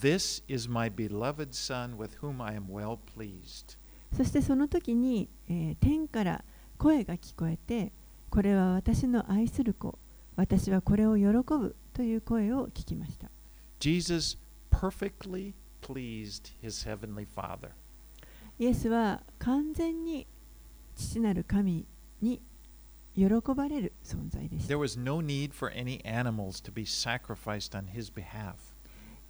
[0.00, 3.78] This is my beloved Son with whom I am well pleased.
[4.16, 6.44] そしてその時に、えー天から
[6.80, 7.92] 声が聞こえて
[8.30, 9.98] これは私の愛する子
[10.34, 13.28] 私はこれを喜ぶという声を聞きました
[13.80, 14.38] Jesus
[14.70, 15.52] perfectly
[15.82, 17.72] pleased his heavenly Father.
[18.58, 20.26] イエスは完全に
[20.96, 21.84] 父なる神
[22.22, 22.40] に
[23.14, 23.24] 喜
[23.54, 28.69] ばれる存在でした There was no need for any animals to be sacrificed on his behalf.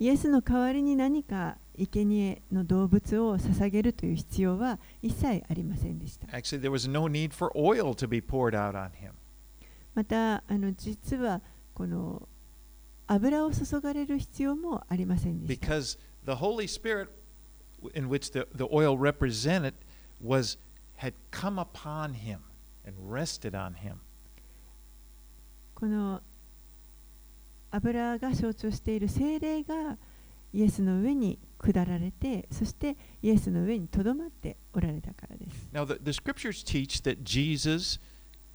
[0.01, 6.26] イエスの代わりに何か生贄の動物を捧げるという必要は一切ありませんでした。
[6.28, 6.59] Actually,
[9.92, 11.42] また、あの実は
[11.74, 12.26] この
[13.09, 15.66] 油を注がれる必要もありませんでした。
[21.01, 22.40] Had come upon him
[22.86, 23.96] and rested on him.
[25.74, 26.20] この
[27.71, 29.97] 油が象徴している精霊が
[30.53, 38.01] イエスの上に下られてそしてイエスの上にとどまっておられたからです Now, the, the scriptures teach that Jesus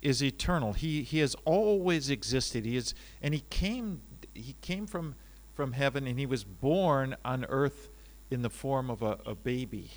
[0.02, 0.74] is eternal.
[0.74, 2.66] He, he has always existed.
[2.66, 4.02] He is, and he came,
[4.34, 5.16] he came from,
[5.56, 7.90] from heaven and he was born on earth
[8.30, 9.90] in the form of a, a baby.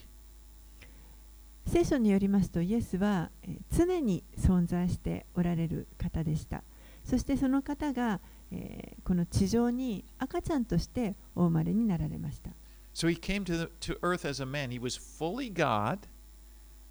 [1.66, 6.62] 聖書によりますとイエスはえー常に存在しておられる方でした
[7.05, 8.21] そしてその方が、
[8.53, 12.51] えーこの地上に赤ちゃんとしてお生まれになられました
[12.94, 14.70] So he came to, the, to earth as a man.
[14.70, 16.01] He was fully God,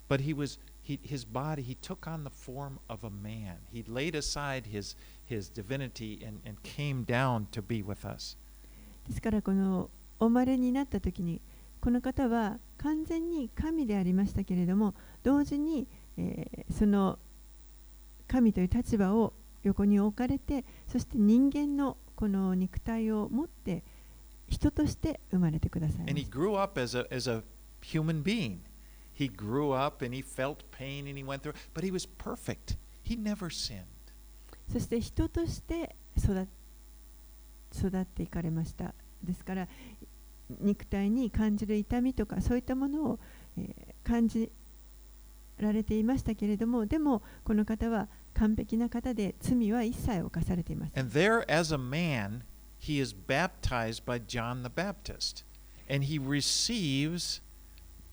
[0.08, 3.58] but he was he, his body, he took on the form of a man.
[3.72, 4.96] He laid aside his,
[5.26, 8.38] his divinity and, and came down to be with us.
[9.08, 9.90] ですからこの
[10.20, 11.42] お生まれになった時に
[11.82, 15.88] この方は完全に神でありましたけれども同時に、
[16.18, 17.20] えーその
[18.28, 19.34] 神という立場を
[19.64, 23.84] 横に置かれてそして人間のこの肉体を持って
[24.48, 27.44] 人として生まれてくださいま And he した grew up as a, as a
[27.82, 28.60] human being.
[29.14, 32.78] He grew up and he felt pain and he went through, but he was perfect.
[33.04, 33.84] He never sinned.
[34.72, 36.48] そして人として育
[37.74, 38.94] 育っていかれました
[39.24, 39.68] ですから
[40.62, 43.20] 肉体に感じる痛みとかそういったものを、
[43.58, 44.50] えー感じ
[45.58, 48.08] られていましたけれどもでもこの方は
[48.40, 52.44] 完璧な方で罪は一切犯されています And there, as a man,
[52.80, 55.44] he is baptized by John the Baptist.
[55.90, 57.42] And he receives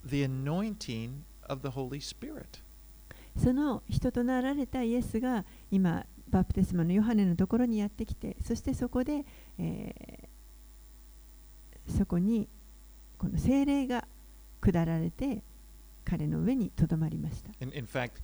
[0.05, 2.63] the anointing of the Holy Spirit.
[3.37, 9.25] その人となられたイエスが今バプテスマのヨハネのところにやってきてそしてそこで、
[9.59, 10.35] えー
[11.87, 12.49] そこに
[13.19, 14.07] この精霊が
[14.61, 15.43] 下られて
[16.05, 18.23] 彼の上にとどまりました In, in fact,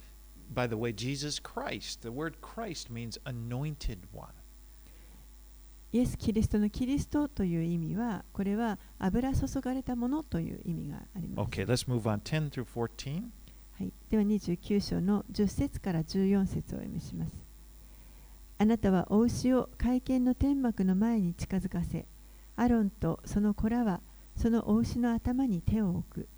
[0.53, 4.35] by the way, Jesus Christ, the word Christ means anointed one.
[5.93, 12.21] イエス・キリストのキリストという意味はこれは油注がれたものという意味があります、Okay, let's move on.
[12.23, 13.25] 10 through 14.
[13.73, 17.33] はい、では29章の10節から14節をお読みします
[18.59, 22.07] あなたはお牛を会見の天幕の前に近づかせ
[22.57, 24.01] アロンとその子らは
[24.37, 26.29] そのお牛の頭に手を置く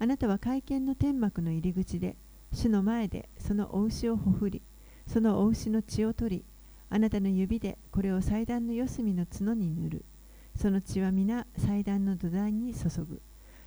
[0.00, 2.16] あなたは会見の天幕の入り口で
[2.52, 4.62] 主の前でそのお牛をほふり
[5.06, 6.44] そのお牛の血を取り
[6.90, 10.04] あなたの指でこれを祭壇の四隅の角に塗る。
[10.54, 13.22] その血は皆祭壇の土台に注ぐ。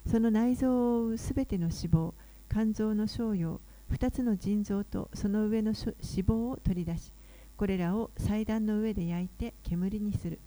[0.08, 2.14] その内臓を覆うすべての脂肪
[2.52, 3.60] 肝臓の小葉
[3.92, 7.12] 2つの腎臓とその上の脂肪を取り出し
[7.58, 10.40] これらを祭壇の上で焼いて煙にする。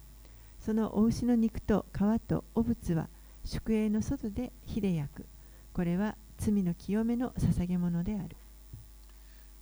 [0.61, 3.09] そのお牛の肉と皮と汚物は
[3.43, 5.25] 宿営の外で火で焼く。
[5.73, 8.35] これは罪の清めの捧げ物である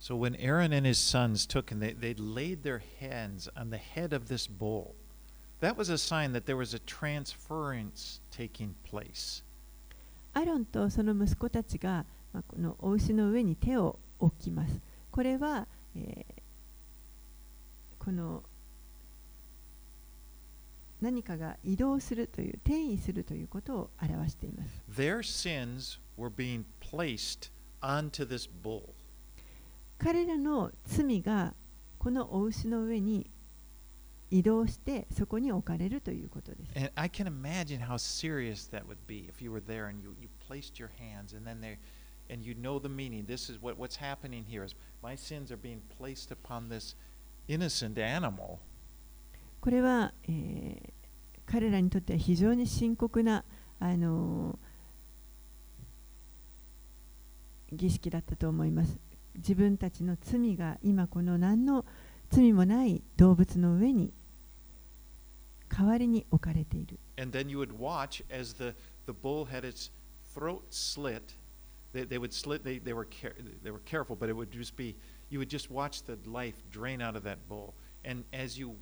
[0.00, 3.78] So when Aaron and his sons took and they, they laid their hands on the
[3.78, 4.94] head of this bull,
[5.60, 9.42] that was a sign that there was a transference taking place.
[10.34, 14.80] アロンとその息子たちが、まあ、このお牛の上に手を置きます。
[15.10, 15.66] これは、
[15.96, 16.38] えー
[18.08, 18.42] この
[21.02, 24.82] 何かが移動するという転移するということを表しています。
[24.90, 27.50] Their sins were being placed
[27.82, 28.94] onto this bull.
[29.98, 31.54] 彼らの罪が
[31.98, 33.30] このお牛の上に
[34.30, 36.72] 移動してそこに置かれるということです。
[36.76, 40.28] And I can imagine how serious that would be if you were there and you, you
[40.48, 41.78] placed your hands and then they
[42.30, 43.24] and you know the meaning.
[43.26, 46.94] This is what, what's happening here is my sins are being placed upon this
[47.48, 48.58] innocent animal.
[49.60, 50.98] これは、えー
[51.50, 53.42] 彼らにとっては非常に深刻な、
[53.80, 54.67] あのー
[57.72, 58.98] 儀式だったと思います。
[59.36, 61.84] 自分たちの罪が今この何の
[62.30, 64.12] 罪もない動物の上に
[65.68, 66.98] 代わりに置かれている。
[67.16, 68.74] And then you would watch as the,
[69.06, 69.90] the bull had its
[70.34, 71.34] throat slit.
[71.92, 74.76] They, they would slit, they, they, were care, they were careful, but it would just
[74.76, 74.94] be,
[75.30, 77.74] you would just watch the life drain out of that bull.
[78.04, 78.76] And as you,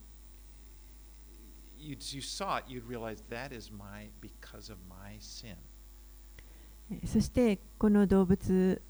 [1.79, 5.57] you, you saw it, you'd realize that is my, because of my sin.
[7.07, 8.81] そしてこの動物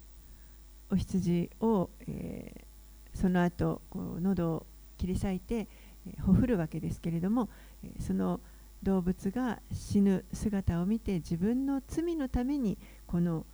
[0.91, 2.67] お羊を、えー
[3.15, 4.67] その後こう喉を
[4.99, 5.69] 切り裂いて、
[6.07, 7.49] えーほふるわけですけれども、
[7.83, 8.41] えーその
[8.83, 12.77] 動物が死ぬ姿を見て自分の罪のために
[13.07, 13.47] この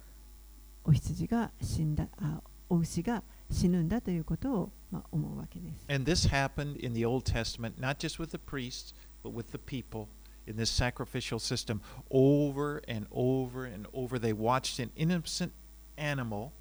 [0.85, 5.87] お羊が死んだあお牛が死ぬんだということを、まあ、思うわけです。
[5.89, 10.09] And this happened in the Old Testament, not just with the priests, but with the people
[10.47, 11.81] in this sacrificial system.
[12.11, 15.53] Over and over and over, they watched an innocent
[15.97, 16.53] animal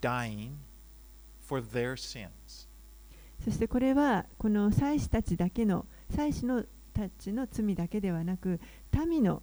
[0.00, 0.58] dying
[1.40, 2.66] for their sins.
[3.44, 8.60] そしてこれはこの祭司たちだけの祭司のたちの罪だけではなく
[9.06, 9.42] 民の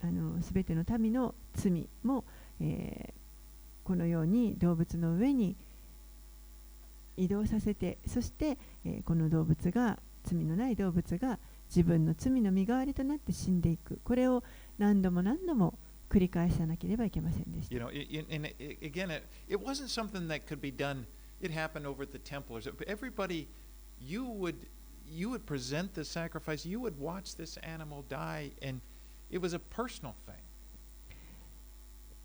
[0.00, 2.24] あの全ての民の罪も、
[2.60, 3.22] えー
[3.84, 5.56] このように動物の上に
[7.16, 14.42] 移動させてそして、えーこの動物が罪のない動物が自分の罪の身代わりとなって死んでいくこれを
[14.78, 15.78] 何度も何度も
[16.10, 17.88] 繰り返さなければいけませんでした You know,
[18.34, 18.46] and
[18.82, 21.06] again, it, it wasn't something that could be done.
[21.40, 22.60] It happened over at the temple.
[22.86, 23.48] Everybody,
[23.98, 24.66] you would,
[25.06, 26.68] you would present the sacrifice.
[26.68, 28.80] You would watch this animal die, and
[29.30, 30.36] it was a personal thing.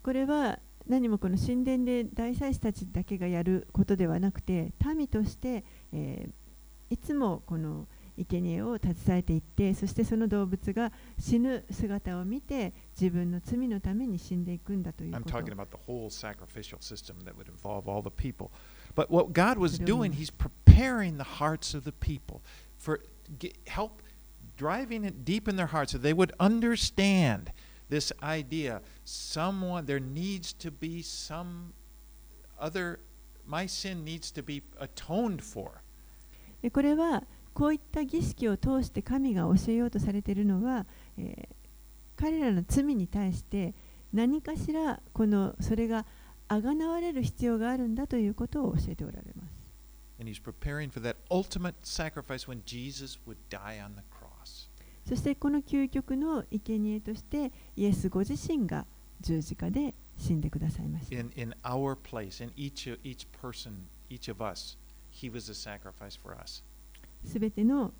[0.03, 6.46] これは何もこの神殿で大祭司たちだけがやることではなくて民として、えー
[6.90, 7.86] いつもこの
[8.16, 18.50] 生贄を携えていってそしてその動物が死ぬ姿を見て自分の罪のために死んでいくんだという I'm こと talking about the whole sacrificial system that would involve all the people.
[18.94, 22.42] But what God was doing, He's preparing the hearts of the people
[22.76, 23.00] for
[23.38, 24.02] get, help
[24.58, 27.50] driving it deep in their hearts so they would understand
[27.88, 28.82] this idea.
[29.04, 31.72] Someone, there needs to be some
[32.60, 33.00] other,
[33.46, 35.82] my sin needs to be atoned for.
[36.61, 40.85] でこれはこういった儀式を通して神が教えようとされているのは、
[41.17, 41.57] えー
[42.17, 43.75] 彼らの罪に対して
[44.11, 46.05] 何かしらこのそれが
[46.47, 49.67] あがなわれる必要があるんだということを教えておられます。
[55.05, 58.87] そしてこの究極の生贄としてイエスご自身が
[59.21, 61.15] 十字架で死んでくださいました。
[61.15, 64.77] in, in our place, in each, each person, each of us,
[65.21, 66.63] He was a sacrifice for us.
[67.23, 67.93] すべての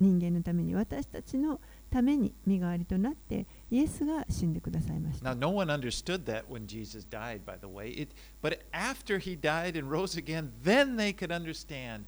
[0.00, 1.60] 人間のために私たちの
[1.90, 5.30] ために身代わりとなってイエスが死んでくださいました。
[5.30, 7.90] Now, no one understood that when Jesus died, by the way.
[7.90, 12.04] It, but after he died and rose again, then they could understand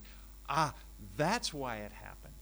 [0.49, 0.73] ah,
[1.15, 2.33] that's why it happened.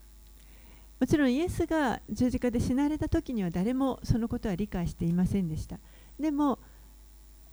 [1.00, 5.78] もちろんイエスが十字架で死なれた時には誰もそのことは理解していませんでした。
[6.18, 6.60] でも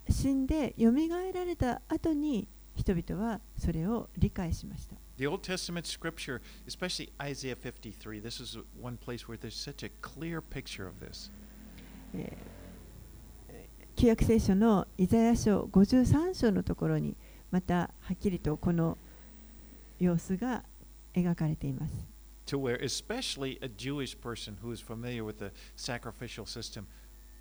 [0.09, 2.47] 死んでよみがえられた後に
[2.81, 4.97] 人々はそれを理解しました。
[5.19, 10.41] The Old Testament scripture, especially Isaiah 53, this is one place where there's such a clear
[10.41, 11.31] picture of this.
[12.15, 12.61] えー
[13.97, 17.15] 旧約聖書のイザヤ書53章のところに
[17.51, 18.97] またはっきりとこの
[19.99, 20.65] 様子が
[21.13, 22.11] 描かれています。
[22.47, 26.87] to where, especially a Jewish person who is familiar with the sacrificial system,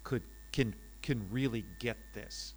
[0.04, 2.54] could can can really get this.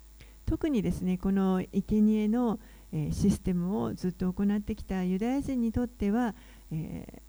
[0.46, 2.58] 特にですねこの生贄の、
[2.92, 6.34] えーシステムをずっと行ってきたユダヤ人にとっては、
[6.70, 7.22] えー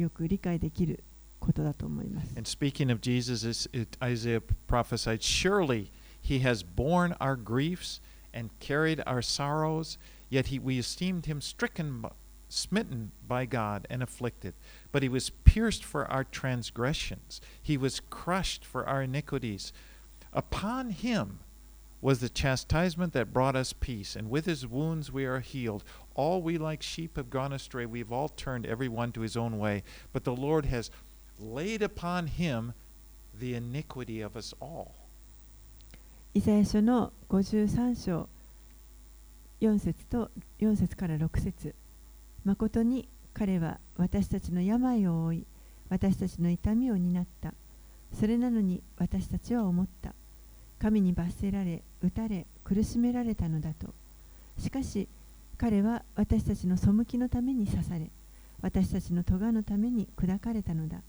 [0.00, 1.04] よく理解できる
[1.38, 2.32] ことだと思います。
[2.36, 5.90] And speaking of Jesus, it's- it, Isaiah prophesied, Surely
[6.22, 8.00] he has borne our griefs
[8.32, 9.98] and carried our sorrows,
[10.30, 12.02] yet he, we esteemed him stricken,
[12.48, 14.54] smitten by God, and afflicted.
[14.92, 19.72] But he was pierced for our transgressions, he was crushed for our iniquities.
[20.32, 21.40] Upon him
[22.01, 25.83] was the chastisement that brought us peace, and with his wounds we are healed.
[26.13, 29.57] All we like sheep have gone astray, we've all turned every one to his own
[29.57, 30.91] way, but the Lord has
[31.39, 32.73] laid upon him
[33.37, 34.93] the iniquity of us all.
[36.35, 38.27] イザヤ書の53章
[39.61, 41.73] 4節と4節から6節
[42.43, 45.45] 誠に彼は私たちの病を負い
[45.89, 47.53] 私たちの痛みを担った
[48.11, 50.13] それなのに私たちは思った
[50.80, 53.88] 神に罰せられ打たれ苦しめられたのだと。
[54.58, 55.08] しかし
[55.58, 58.10] 彼は私たちの背きのために刺され
[58.62, 61.02] 私たちの咎のために砕かれたのだ。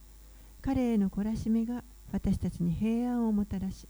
[0.62, 3.88] 彼への懲らしめが私たちに平安をもたらし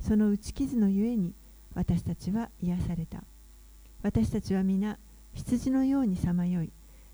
[0.00, 1.32] その打ち傷のゆえに
[1.74, 3.22] 私たちは癒された。
[4.02, 4.98] 私たちは皆
[5.34, 6.70] 羊のようにさまよい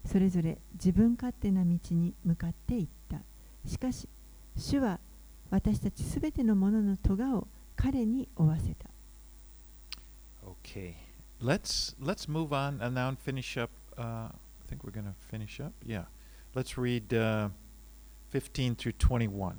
[0.06, 3.18] それぞれ自分勝手な道に向かっていった。
[3.68, 4.08] しかし
[4.56, 5.00] 主は
[5.50, 7.46] 私たちすべてのものの咎を
[7.76, 8.90] 彼に負わせた
[10.44, 10.94] Okay,
[11.40, 13.70] let's let's move on and now finish up.
[13.98, 14.30] Uh, I
[14.68, 15.72] think we're going to finish up.
[15.84, 16.04] Yeah,
[16.54, 17.48] let's read uh,
[18.30, 19.56] 15 through 21.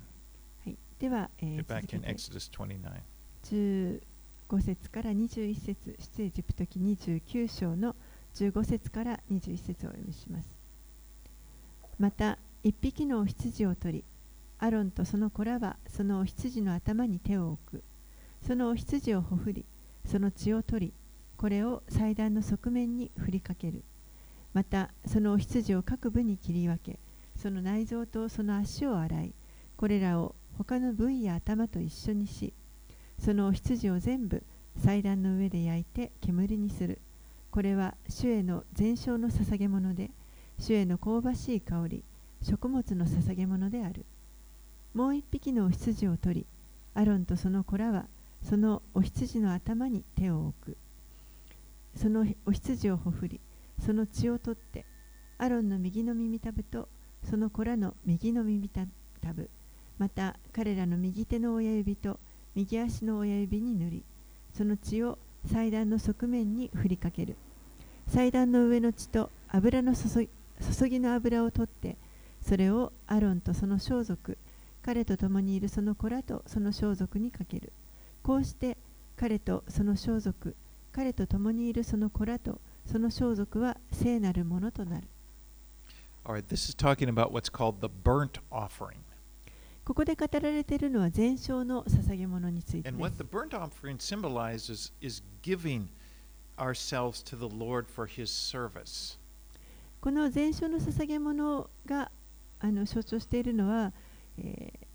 [0.65, 3.01] はい、では、えー back in て Exodus 29.
[3.43, 7.95] 15節から21節出エジプト記29章の
[8.35, 10.55] 15節から21節をお読みします
[11.99, 14.03] また一匹のお羊を取り
[14.59, 17.83] アロンとその子らはそのお羊の頭に手を置く
[18.45, 19.65] その羊をほふり
[20.05, 20.93] その血を取り
[21.37, 23.83] これを祭壇の側面に振りかける
[24.53, 26.99] またその羊を各部に切り分け
[27.35, 29.33] その内臓とその足を洗い
[29.75, 32.53] これらを他の部位や頭と一緒にし
[33.19, 34.43] その羊を全部
[34.77, 36.99] 祭壇の上で焼いて煙にする。
[37.51, 40.11] これは主への全焼の捧げ物で、
[40.59, 42.03] 主への香ばしい香り、
[42.41, 44.05] 食物の捧げ物である。
[44.93, 46.45] もう一匹の羊を取り、
[46.93, 48.05] アロンとその子らは
[48.47, 50.77] そのお羊の頭に手を置く。
[51.95, 53.39] そのお羊をほふり、
[53.83, 54.85] その血を取って、
[55.37, 56.87] アロンの右の耳たぶと
[57.23, 58.85] その子らの右の耳た
[59.33, 59.49] ぶ、
[59.97, 62.19] また彼らの右手の親指と
[62.55, 64.03] 右足の親指に塗り
[64.53, 67.35] その血を祭壇の側面に振りかける
[68.07, 70.29] 祭壇の上の血と油の注ぎ
[70.77, 71.97] 注ぎの油を取って
[72.41, 74.35] それをアロンとその装束
[74.81, 77.73] 彼と共にいるその子らとその装束にかける
[78.27, 78.75] こうして
[79.15, 80.51] 彼とその装束
[80.91, 85.07] 彼と共にいるその子らとその装束は聖なるものとなる
[86.25, 88.97] All right, this is talking about what's called the burnt offering.
[89.85, 95.87] ここで語られているのは全焼の捧げ物について And で what す the burnt offering symbolizes is giving
[96.57, 99.17] ourselves to the Lord for his service.
[100.01, 102.11] この全焼の捧げ物が
[102.59, 103.93] あの象徴しているのは、
[104.37, 104.86] えー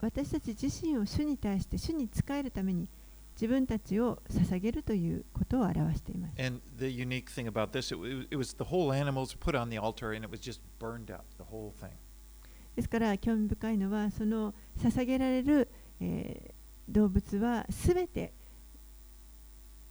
[0.00, 2.88] 私たち自身を主に対して主に仕えるために
[3.34, 6.42] 自分たちを捧げるということを表しています。
[6.42, 9.78] And the unique thing about this, it, wa- it was the whole animals put on the
[9.78, 11.90] altar and it was just burned up, the whole thing.
[12.74, 15.68] ですから興味深いのはその捧げられる、
[16.00, 16.56] えー
[16.88, 18.32] 動物はすべて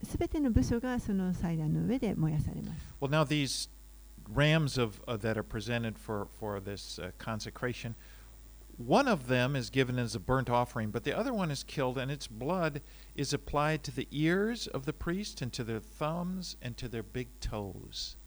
[0.03, 2.95] すべての部署がその祭壇の上で燃やされます。
[3.01, 3.69] Well, now these
[4.33, 7.95] rams of uh, that are presented for for this uh, consecration,
[8.78, 11.97] one of them is given as a burnt offering, but the other one is killed,
[11.97, 12.82] and its blood
[13.15, 17.03] is applied to the ears of the priest and to their thumbs and to their
[17.03, 18.17] big toes.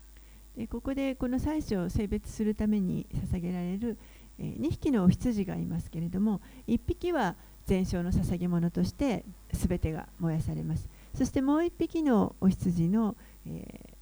[0.57, 3.97] でここでこの祭司を性別するために捧げられる、
[4.39, 7.37] え2匹の羊がいますけれども1匹は
[7.67, 13.99] 全焼の捧げ物として全てが燃やされますそしてもう1匹のお羊の、えー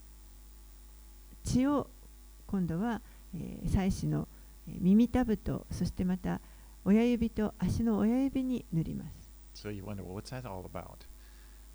[1.44, 1.88] 血を
[2.46, 3.02] 今度は、
[3.34, 4.26] えー祭司の
[4.80, 6.40] 耳たぶとそしてまた
[6.84, 11.06] 親指と足の親指に塗ります So you wonder, well, what's that all about?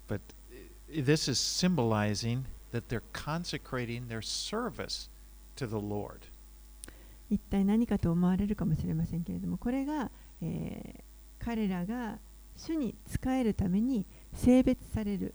[0.08, 0.22] But
[0.52, 5.10] uh, this is symbolizing that they're consecrating their service
[5.56, 6.20] to the Lord.
[7.30, 10.12] 一体何かと思われるかもしれませんけれどもこれが、
[10.42, 11.12] えー
[11.44, 12.20] 彼らが
[12.56, 15.34] 主に仕えるために性別される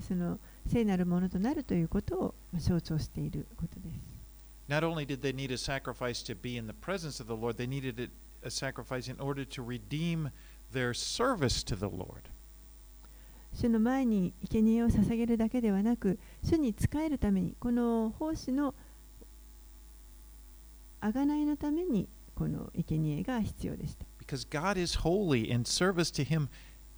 [0.00, 4.13] その聖なるものとなるということをまあ象徴していることです。
[4.67, 7.67] not only did they need a sacrifice to be in the presence of the Lord, they
[7.67, 8.11] needed it,
[8.43, 10.29] a sacrifice in order to redeem
[10.71, 12.29] their service to the Lord.
[13.51, 18.75] 主の前に生贄を捧げるだけではなく主に仕えるためにこの奉仕の
[21.01, 26.47] 贖いのためにこの生贄が必要でした Because God is holy and service to Him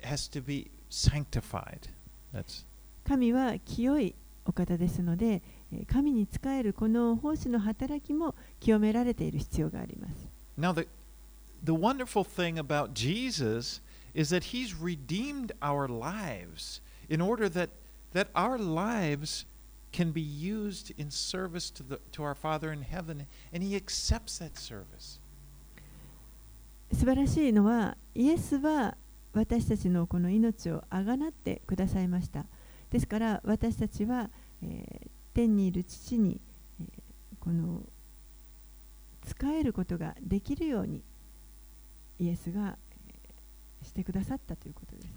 [0.03, 1.89] has to be sanctified.
[2.33, 2.65] That's
[3.07, 5.41] 神は清いお方ですのでえー
[5.84, 10.88] 神に仕えるこの奉仕の働きも清められている必要があります now the
[11.62, 13.82] the wonderful thing about Jesus
[14.14, 17.68] is that He's redeemed our lives in order that
[18.14, 19.44] that our lives
[19.92, 24.38] can be used in service to the to our Father in heaven, and He accepts
[24.38, 25.20] that service.
[26.92, 28.96] 素晴らしいのはイエスは
[29.32, 32.46] 私たちのこの命をあがなってくださいました
[32.90, 34.30] ですから私たちは、
[34.62, 36.40] えー天にいる父に、
[36.80, 36.88] えー、
[37.38, 37.82] この
[39.22, 41.02] 使えることができるように
[42.18, 42.78] イエスが
[43.82, 45.08] してくださったということです。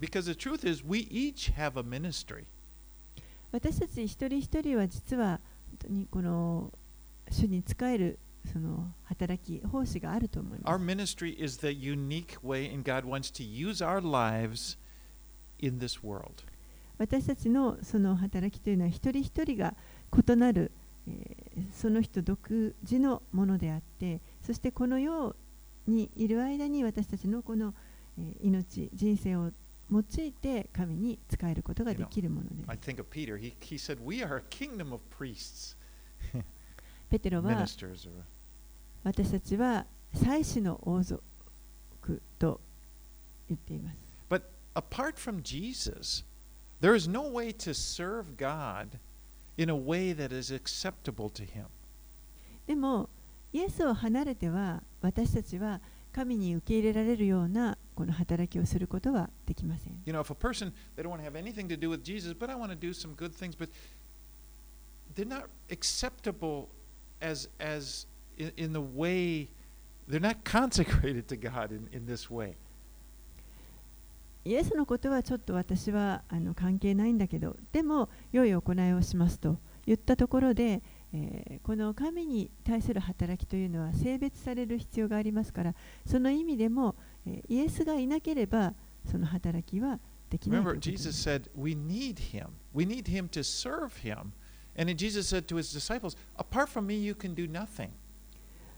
[3.52, 5.40] 私たち一人一人は実は
[5.70, 6.70] 本当にこの
[7.30, 8.18] 主に使える
[8.52, 10.76] その働き奉仕があると思います。
[10.76, 14.76] Our ministry is the unique way and God wants to use our lives
[15.60, 16.44] in this world.
[16.98, 19.74] 私たちのその働きというのは一人一人が
[20.16, 20.72] 異なる、
[21.08, 25.34] えー、その人独自のものであってそしてこの世
[25.86, 27.74] にいる間に私たちのこの、
[28.18, 29.50] えー、命人生を
[29.90, 32.70] 用いて神に使えることができるものです。
[37.10, 37.50] ペテロは
[39.02, 41.22] 私たちは祭司の王族
[42.38, 42.60] と
[43.48, 43.96] 言っています。
[49.57, 51.65] in a way that is acceptable to Him.
[52.67, 53.09] でも
[53.53, 55.79] イエスを離れては私たちは
[56.11, 62.33] 神に受け入れられるようなこの働きをすることはできません You know, if a person, they don't want to have anything to do with Jesus,
[62.33, 63.69] but I want to do some good things, but
[65.15, 66.67] they're not acceptable
[67.21, 69.47] as, as in, in the way,
[70.07, 72.55] they're not consecrated to God in, in this way.
[74.44, 80.82] イエスのことはちょっと私はあの関係ないんだけどでも良い行いをしますと言ったところで、
[81.12, 85.74] えーこの神に対する働きというのは性別される必要がありますから
[86.06, 86.94] その意味でも、
[87.26, 88.74] えーイエスがいなければ
[89.10, 89.98] その働きは
[90.30, 92.48] できない Remember, Jesus said, We need him.
[92.72, 94.32] We need him to serve him.
[94.76, 97.90] And then Jesus said to his disciples, Apart from me, you can do nothing.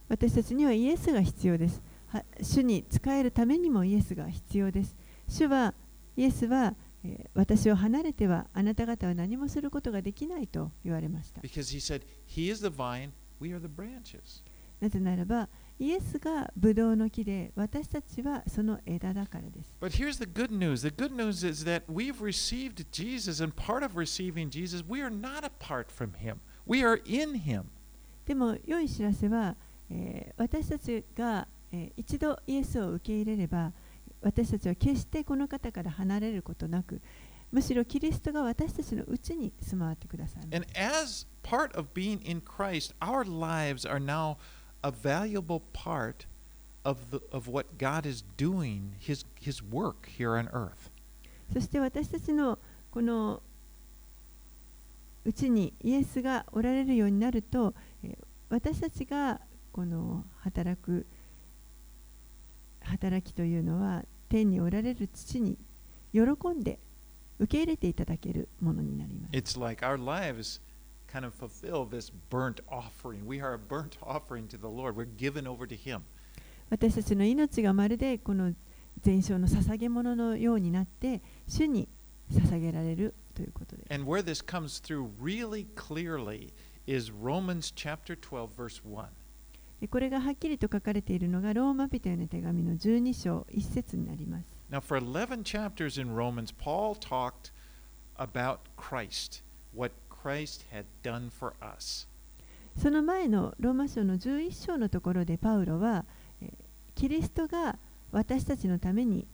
[0.08, 1.80] 私たちにはイエスが必要です。
[2.08, 4.96] は主に仕えるためにもイエスが必要です。
[5.33, 5.72] 主は、
[6.14, 6.74] イエスは、
[7.05, 11.41] えー私を離れてはあなた方は何もすることができないと言われました。
[14.80, 19.74] なぜならば、イエスがブドウの木で私たちはその枝だからです。
[19.80, 23.99] But here's the good news the good news is that we've received Jesus, and part of
[23.99, 27.64] receiving Jesus, we are not apart from him, we are in him.
[28.26, 29.57] でも良い知らせは、
[29.89, 33.72] えー私たちが、えー一度イエスを受け入れれば
[34.23, 37.01] 私たちは決してこの方から離れることなく
[37.51, 44.37] むしろキリストが私たちのうちに住まわってください And as part of being in Christ, our lives are now
[44.83, 46.27] a valuable part
[46.85, 50.91] of, the, of what God is doing, his, his work here on earth.
[51.53, 52.59] そして私たちの
[52.91, 53.43] この
[55.25, 58.18] うちにイエスがおられるようになると、えー
[58.53, 59.41] 私たちが
[59.73, 61.07] この働く
[62.85, 65.59] 働きというのは天におられる父に
[66.12, 66.20] 喜
[66.51, 66.78] んで
[67.39, 69.37] 受け入れていただけるものになります。
[76.70, 78.55] 私たちの命がまるでこの
[79.01, 81.89] 全焼の捧げ物のようになって、主に
[82.30, 83.87] 捧げられるということです。
[89.83, 94.45] でこれがはっきりと書かれているのがローマ人への手紙の12章1節になります。
[94.70, 97.51] Now, for 11 chapters in Romans, Paul talked
[98.16, 99.43] about Christ,
[99.74, 102.07] what Christ had done for us.
[102.80, 106.05] その前のローマ書の11章のところでパウロは、
[106.41, 106.53] えー
[106.95, 107.76] キリストが
[108.12, 109.26] 私たちのために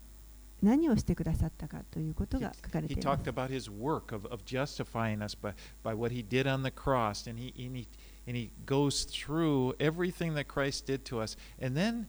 [0.62, 3.30] 何をしてくださったかということが書かれて He います talked。
[3.30, 5.53] about his work of, of justifying us by,
[5.84, 7.86] by what he did on the cross, and he, and, he,
[8.28, 11.36] and he goes through everything that Christ did to us.
[11.58, 12.06] And then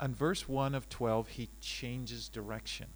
[0.00, 2.88] on verse 1 of 12, he changes direction.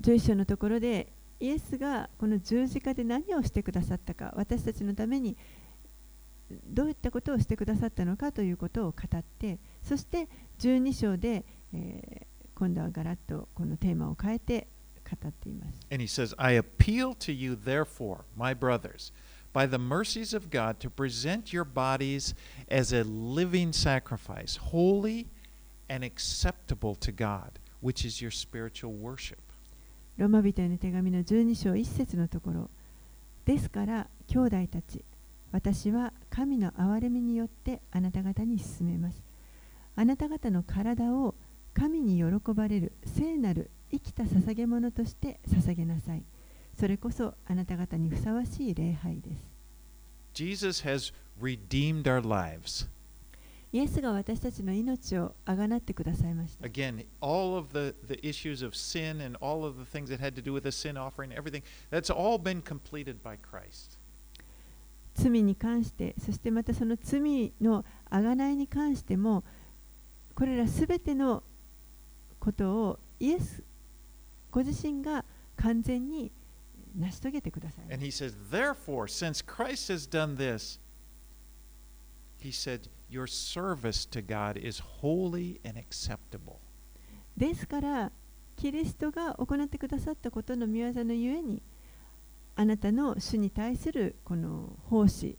[0.00, 5.36] 11章のところでイエスがこの十字架で何をしてくださったか私たちのために
[6.66, 10.28] どういったことをしてくださったのかということを語ってそして
[10.58, 12.32] 12章で、えー
[12.62, 14.68] 今度はガラッとこのテーマを変えて
[15.02, 15.80] 語っています。
[15.90, 19.12] And he says, I appeal to you, therefore, my brothers,
[19.52, 22.34] by the mercies of God, to present your bodies
[22.68, 25.28] as a living sacrifice, holy
[25.88, 29.38] and acceptable to God, which is your spiritual worship.
[30.18, 32.70] ロマ人への手紙の12章1節のところ
[33.46, 35.04] ですから兄弟たち
[35.52, 39.22] 私は神の憐れみによってあなた方に進めます
[39.96, 41.34] あなた方の体を
[41.74, 46.22] 神に喜ばれる聖なる生きた捧げ物として捧げなさい
[46.78, 49.52] それこそあなた方にふさわしい礼拝です
[50.34, 52.88] Jesus has redeemed our lives.
[53.72, 60.20] イエスが私たちの命をあがなってくださいました Again, all of the, the issues of sin and all of the things that
[60.20, 63.98] had to do with the sin offering, everything, that's all been completed by Christ.
[65.14, 69.44] 罪に関してそしてまたその罪のあがないに関しても
[70.34, 71.42] これらすべての
[72.38, 73.62] ことをイエス
[74.50, 75.24] ご自身が
[75.56, 76.32] 完全に
[76.94, 80.78] 成し遂げてください And he says, Therefore, since Christ has done this,
[82.38, 86.56] he said, Your service to God is holy and acceptable.
[87.36, 88.12] ですから
[88.56, 91.62] キリストが行ってくださったことの見業のゆえに
[92.54, 95.38] あなたの主に対するこの奉仕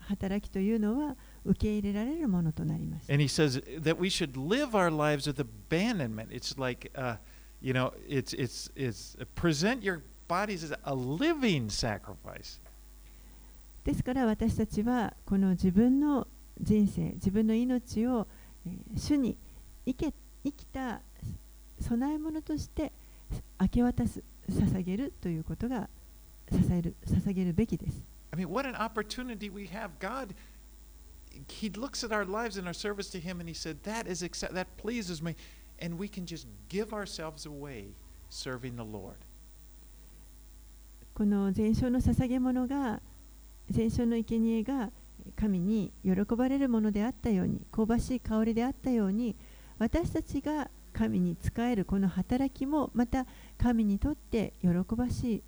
[0.00, 6.30] 働きというのは受け入れられるものとなります And he says that we should live our lives with abandonment.
[6.30, 7.16] It's like, uh,
[7.60, 12.59] you know, it's, it's, it's present your bodies as a living sacrifice.
[13.83, 16.27] ですから私たちはこの自分の
[16.59, 18.27] 人生自分の命を、
[18.65, 19.37] えー主に
[19.85, 20.13] 生け
[20.43, 21.01] 生きた
[21.87, 22.91] 供え物として
[23.59, 25.89] 明け渡す捧げるということが
[26.51, 28.01] 捧げる捧げるべきです
[28.33, 29.89] I mean, what an opportunity we have.
[29.99, 30.33] God,
[31.47, 34.23] He looks at our lives and our service to Him and He said, That is
[34.23, 35.35] accept- that pleases me.
[35.79, 37.95] And we can just give ourselves away
[38.29, 39.17] serving the Lord.
[41.16, 43.00] この全焼の捧げ物が
[43.70, 44.90] 全焼の生贄が
[45.34, 49.34] 神に喜ばれるものであったように香ばしい香りであったように
[49.78, 53.24] 私たちが神に仕えるこの働きもまた
[53.56, 55.42] 神にとって喜ばし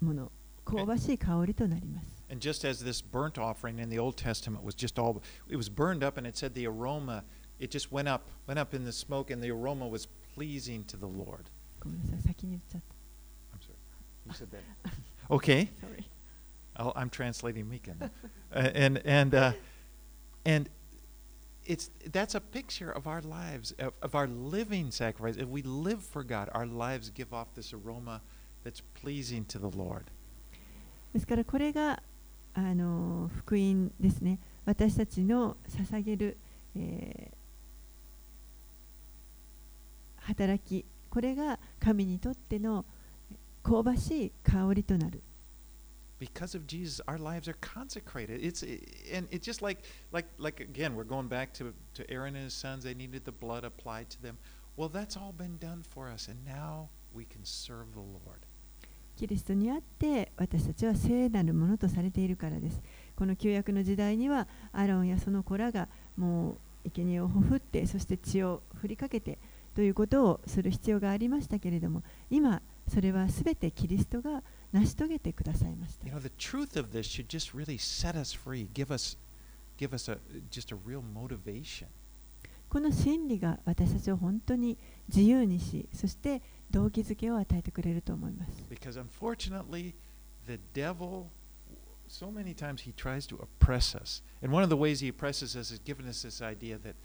[0.00, 0.30] いもの
[0.64, 5.68] 香ばしい香りとなります And just as this burnt offering in the Old Testament was just all, it was
[5.68, 7.24] burned up and it said the aroma,
[7.58, 10.96] it just went up, went up in the smoke and the aroma was pleasing to
[10.96, 11.50] the Lord.
[11.80, 12.93] ごめんなさい先に言っちゃっ I'm
[14.25, 14.27] sorry.
[14.27, 14.93] You said that.
[15.31, 15.65] Okay.
[15.65, 16.05] た Sorry
[16.75, 17.93] I'll, I'm translating Mika.
[17.99, 18.09] now.
[18.55, 19.51] Uh, and and uh,
[20.45, 20.69] and
[21.65, 25.35] it's that's a picture of our lives, of, of our living sacrifice.
[25.37, 28.21] If we live for God, our lives give off this aroma
[28.63, 30.05] that's pleasing to the Lord.
[31.13, 32.01] ですからこれが
[32.53, 36.37] あの福音ですね私たちの捧げる、
[36.75, 37.39] えー
[40.29, 42.85] 働きこれが神にとっての
[43.64, 45.22] 香ばしい香りとなる
[46.20, 48.40] Because of Jesus, our lives are consecrated.
[48.40, 48.62] It's
[49.12, 52.54] and it's just like like like again, we're going back to to Aaron and his
[52.54, 52.84] sons.
[52.84, 54.38] They needed the blood applied to them.
[54.76, 58.46] Well, that's all been done for us, and now we can serve the Lord.
[59.16, 62.82] キリストにあって私たちは聖なるものとされているからです
[63.14, 69.38] この旧約の時代にはアロンやその子らがもう生贄をほふってそして血を振りかけて
[69.74, 79.16] ということをする必要がありましたけれども今それはすべてキリストが成し遂げてくださいました You know, the truth of this should just really set us free, give us,
[79.78, 80.18] give us a
[80.50, 81.86] just a real motivation.
[82.68, 84.76] この真理が私たちを本当に
[85.08, 89.94] 自由にしそして動機づけを与えてくれると思います Because unfortunately,
[90.46, 91.26] the devil,
[92.08, 94.22] so many times he tries to oppress us.
[94.42, 96.96] And one of the ways he oppresses us is giving us this idea that,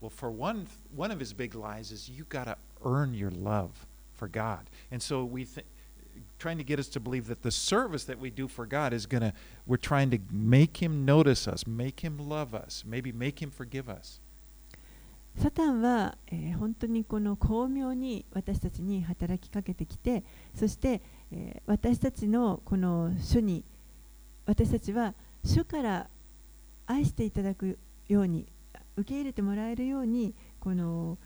[0.00, 0.66] well, for one,
[0.96, 3.86] one of his big lies is you got to earn your love
[4.20, 4.68] for God.
[4.92, 5.66] And so we think,
[6.38, 9.06] trying to get us to believe that the service that we do for God is
[9.06, 9.32] going to,
[9.66, 13.88] we're trying to make him notice us, make him love us, maybe make him forgive
[13.88, 14.20] us.
[15.38, 20.24] サタンは、えー本当にこの巧妙に私たちに働きかけてきて
[20.56, 21.00] そして、
[21.32, 23.62] えー私たちのこの主に
[24.44, 25.14] 私たちは
[25.44, 26.08] 主から
[26.86, 28.44] 愛していただくように
[28.96, 31.16] 受け入れてもらえるようにこの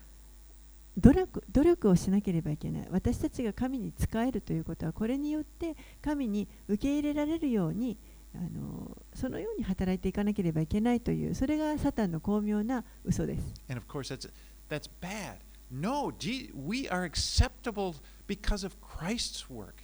[0.97, 7.97] 努力努力をしなければいけない私たちが神に仕えるということはこれによって神に受け入れられるように
[8.33, 13.53] あのそのように働いていかなければいけないというそれがサタンの巧妙な嘘です。
[13.69, 14.29] And of course, that's,
[14.69, 15.37] that's bad.
[15.71, 16.11] No,
[16.53, 17.95] we are acceptable
[18.27, 19.75] because of Christ's work,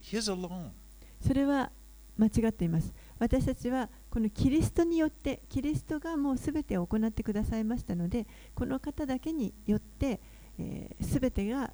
[0.00, 0.70] His alone.
[1.20, 1.72] それは
[2.16, 2.94] 間違っています。
[3.18, 10.20] 私たちはこのキリストによってキリストがもうすべてを行ってくださいましたのでこの方だけによって
[11.00, 11.72] すべ、てが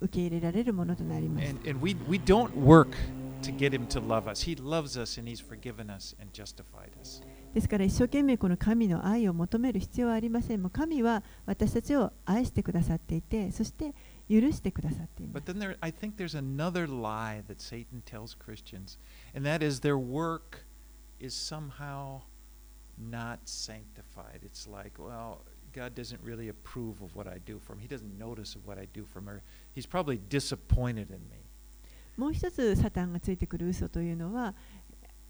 [0.00, 1.48] 受け入れられるものとなります。
[1.48, 2.96] And, and we, we don't work
[3.42, 4.44] to get him to love us.
[4.44, 7.22] He loves us and he's forgiven us and justified us.
[7.54, 10.62] ですから一生懸命この神の愛を求める必要はありません。
[10.62, 13.94] もう神は私たちを愛してくださっていて、そして
[14.28, 15.44] 許してくださっています。
[15.44, 18.98] But then there, I think there's another lie that Satan tells Christians,
[19.34, 20.64] and that is their work
[21.20, 22.22] is somehow
[22.98, 24.40] not sanctified.
[24.42, 25.42] It's like, well,
[25.74, 27.80] God doesn't really approve of what I do for him.
[27.80, 29.28] He doesn't notice of what I do for him.
[29.28, 29.42] Or
[29.74, 31.44] he's probably disappointed in me.
[32.16, 34.54] もう一つサタンがついてくる嘘というのは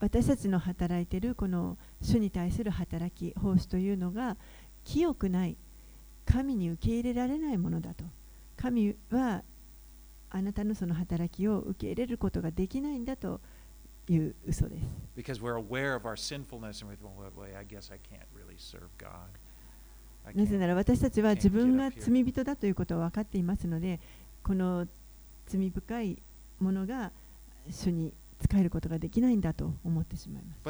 [0.01, 4.37] 私たちの働いているこの主に対する働き奉仕というのが
[4.85, 5.57] 清くない
[6.27, 8.05] 神に受け入れられないものだと
[8.57, 9.43] 神は
[10.29, 13.41] あなたのその働きを受け入れることができないんだと
[14.09, 14.85] いう嘘です。
[15.17, 18.89] Because we're aware of our sinfulness and we think, well, I guess I can't really serve
[18.99, 19.31] God.
[20.35, 24.01] なぜなら私たちは自分が罪人だということを分かっていますので、
[24.43, 24.87] この
[25.47, 26.23] 罪深い
[26.61, 27.13] ものが
[27.71, 30.61] 主に使えることができないんだと思ってしまいます。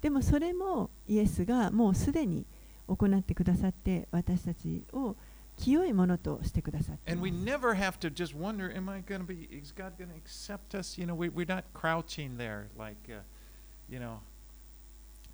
[0.00, 2.46] でもそれもイエスがもうすでに
[2.86, 5.16] 行ってくださって私たちを
[5.56, 7.12] 清いものとしてくださって。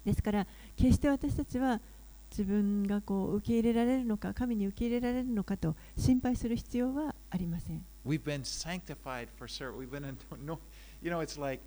[0.05, 0.47] ですから
[0.77, 1.81] 決して私たちは
[2.31, 7.85] 自分がこう受け入れられるのか神に受け入れられるのかと心配する必要はありません。
[8.07, 9.79] We've been sanctified for service.
[9.79, 10.59] We've been, no,
[11.03, 11.63] you know, it's like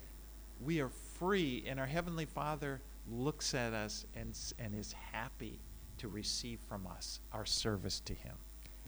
[0.64, 5.60] we are free, and our Heavenly Father looks at us and, and is happy
[5.98, 8.34] to receive from us our service to Him.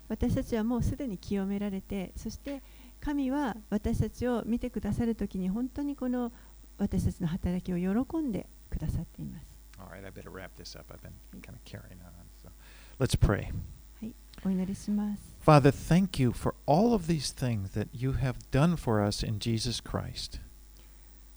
[0.08, 2.62] 私たちはもうすでに清められて、そして
[3.00, 6.32] 神は私たちを見てくださるときに本当にこの
[6.78, 9.46] 私たちの働きを喜んでくださっています。
[9.78, 10.92] All right, I better wrap this up.
[10.92, 12.12] I've been kind of carrying on.
[12.42, 12.50] So
[12.98, 13.52] let's pray.
[14.00, 14.14] はい、
[14.44, 15.22] お祈りします。
[15.44, 19.82] Father, thank you for all of these things that you have done for us in Jesus
[19.82, 20.40] Christ.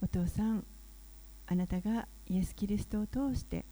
[0.01, 0.65] お父さん、
[1.47, 3.65] あなたがイエス・キリストを通して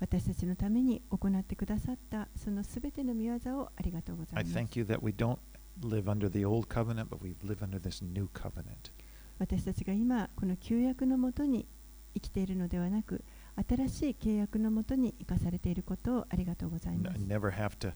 [0.00, 4.58] 私たちのために行ってくださったそのすべての御業をありがとうござ I います。
[4.58, 5.38] thank you that we don't
[5.82, 8.90] live under the old covenant, but we live under this new covenant.
[9.38, 11.66] 私たちが今この旧約のもとに
[12.14, 13.22] 生きているのではなく
[13.68, 17.20] 新しい契約のもとに生かされていることをありがとうございます。
[17.20, 17.92] Never have to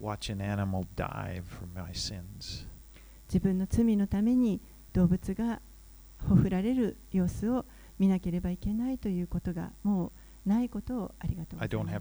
[0.00, 2.66] watch an animal die for my sins.
[3.28, 4.60] 自分の罪のために
[4.92, 5.60] 動物が
[6.28, 7.64] ほふられる様子を
[7.98, 10.12] 見なければいけないということがも
[10.46, 11.96] うないことをありがとうございます。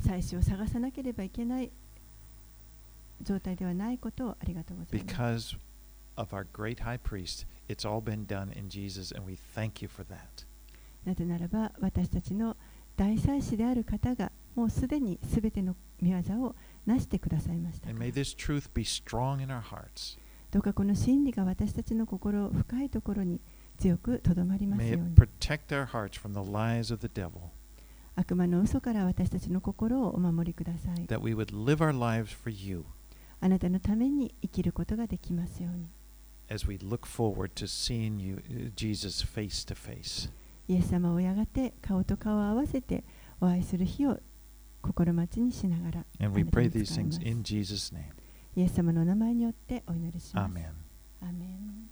[0.00, 1.72] 祭司を探さなければいけない
[3.20, 5.67] 状態ではないことをありがとうございます
[6.18, 9.88] of our great high priest, it's all been done in Jesus, and we thank you
[9.88, 10.46] for that.
[11.04, 12.56] なぜならば私たちの
[12.96, 17.98] 大祭司である方がもうすでに全ての御業を成してくださいましたから。
[20.50, 23.40] どうかこの真理が私たちの心を深いところに
[23.78, 25.14] 強くとどまりますように。
[28.16, 31.06] 悪魔の嘘から私たちの心をお守りください。
[33.40, 35.88] あなたのために生きることができますように。
[36.49, 40.29] as we look forward to seeing you, uh, Jesus, face to face.
[40.67, 43.03] イエス様をやがて顔と顔を合わせて
[43.41, 44.17] お会いする日を
[44.81, 48.03] 心待ちにしながら And we あなた pray に these 使いま things す in Jesus' name.
[48.55, 50.53] イエス様のお名前によってお祈りします。
[50.53, 50.69] Amen.
[51.21, 51.89] アーメン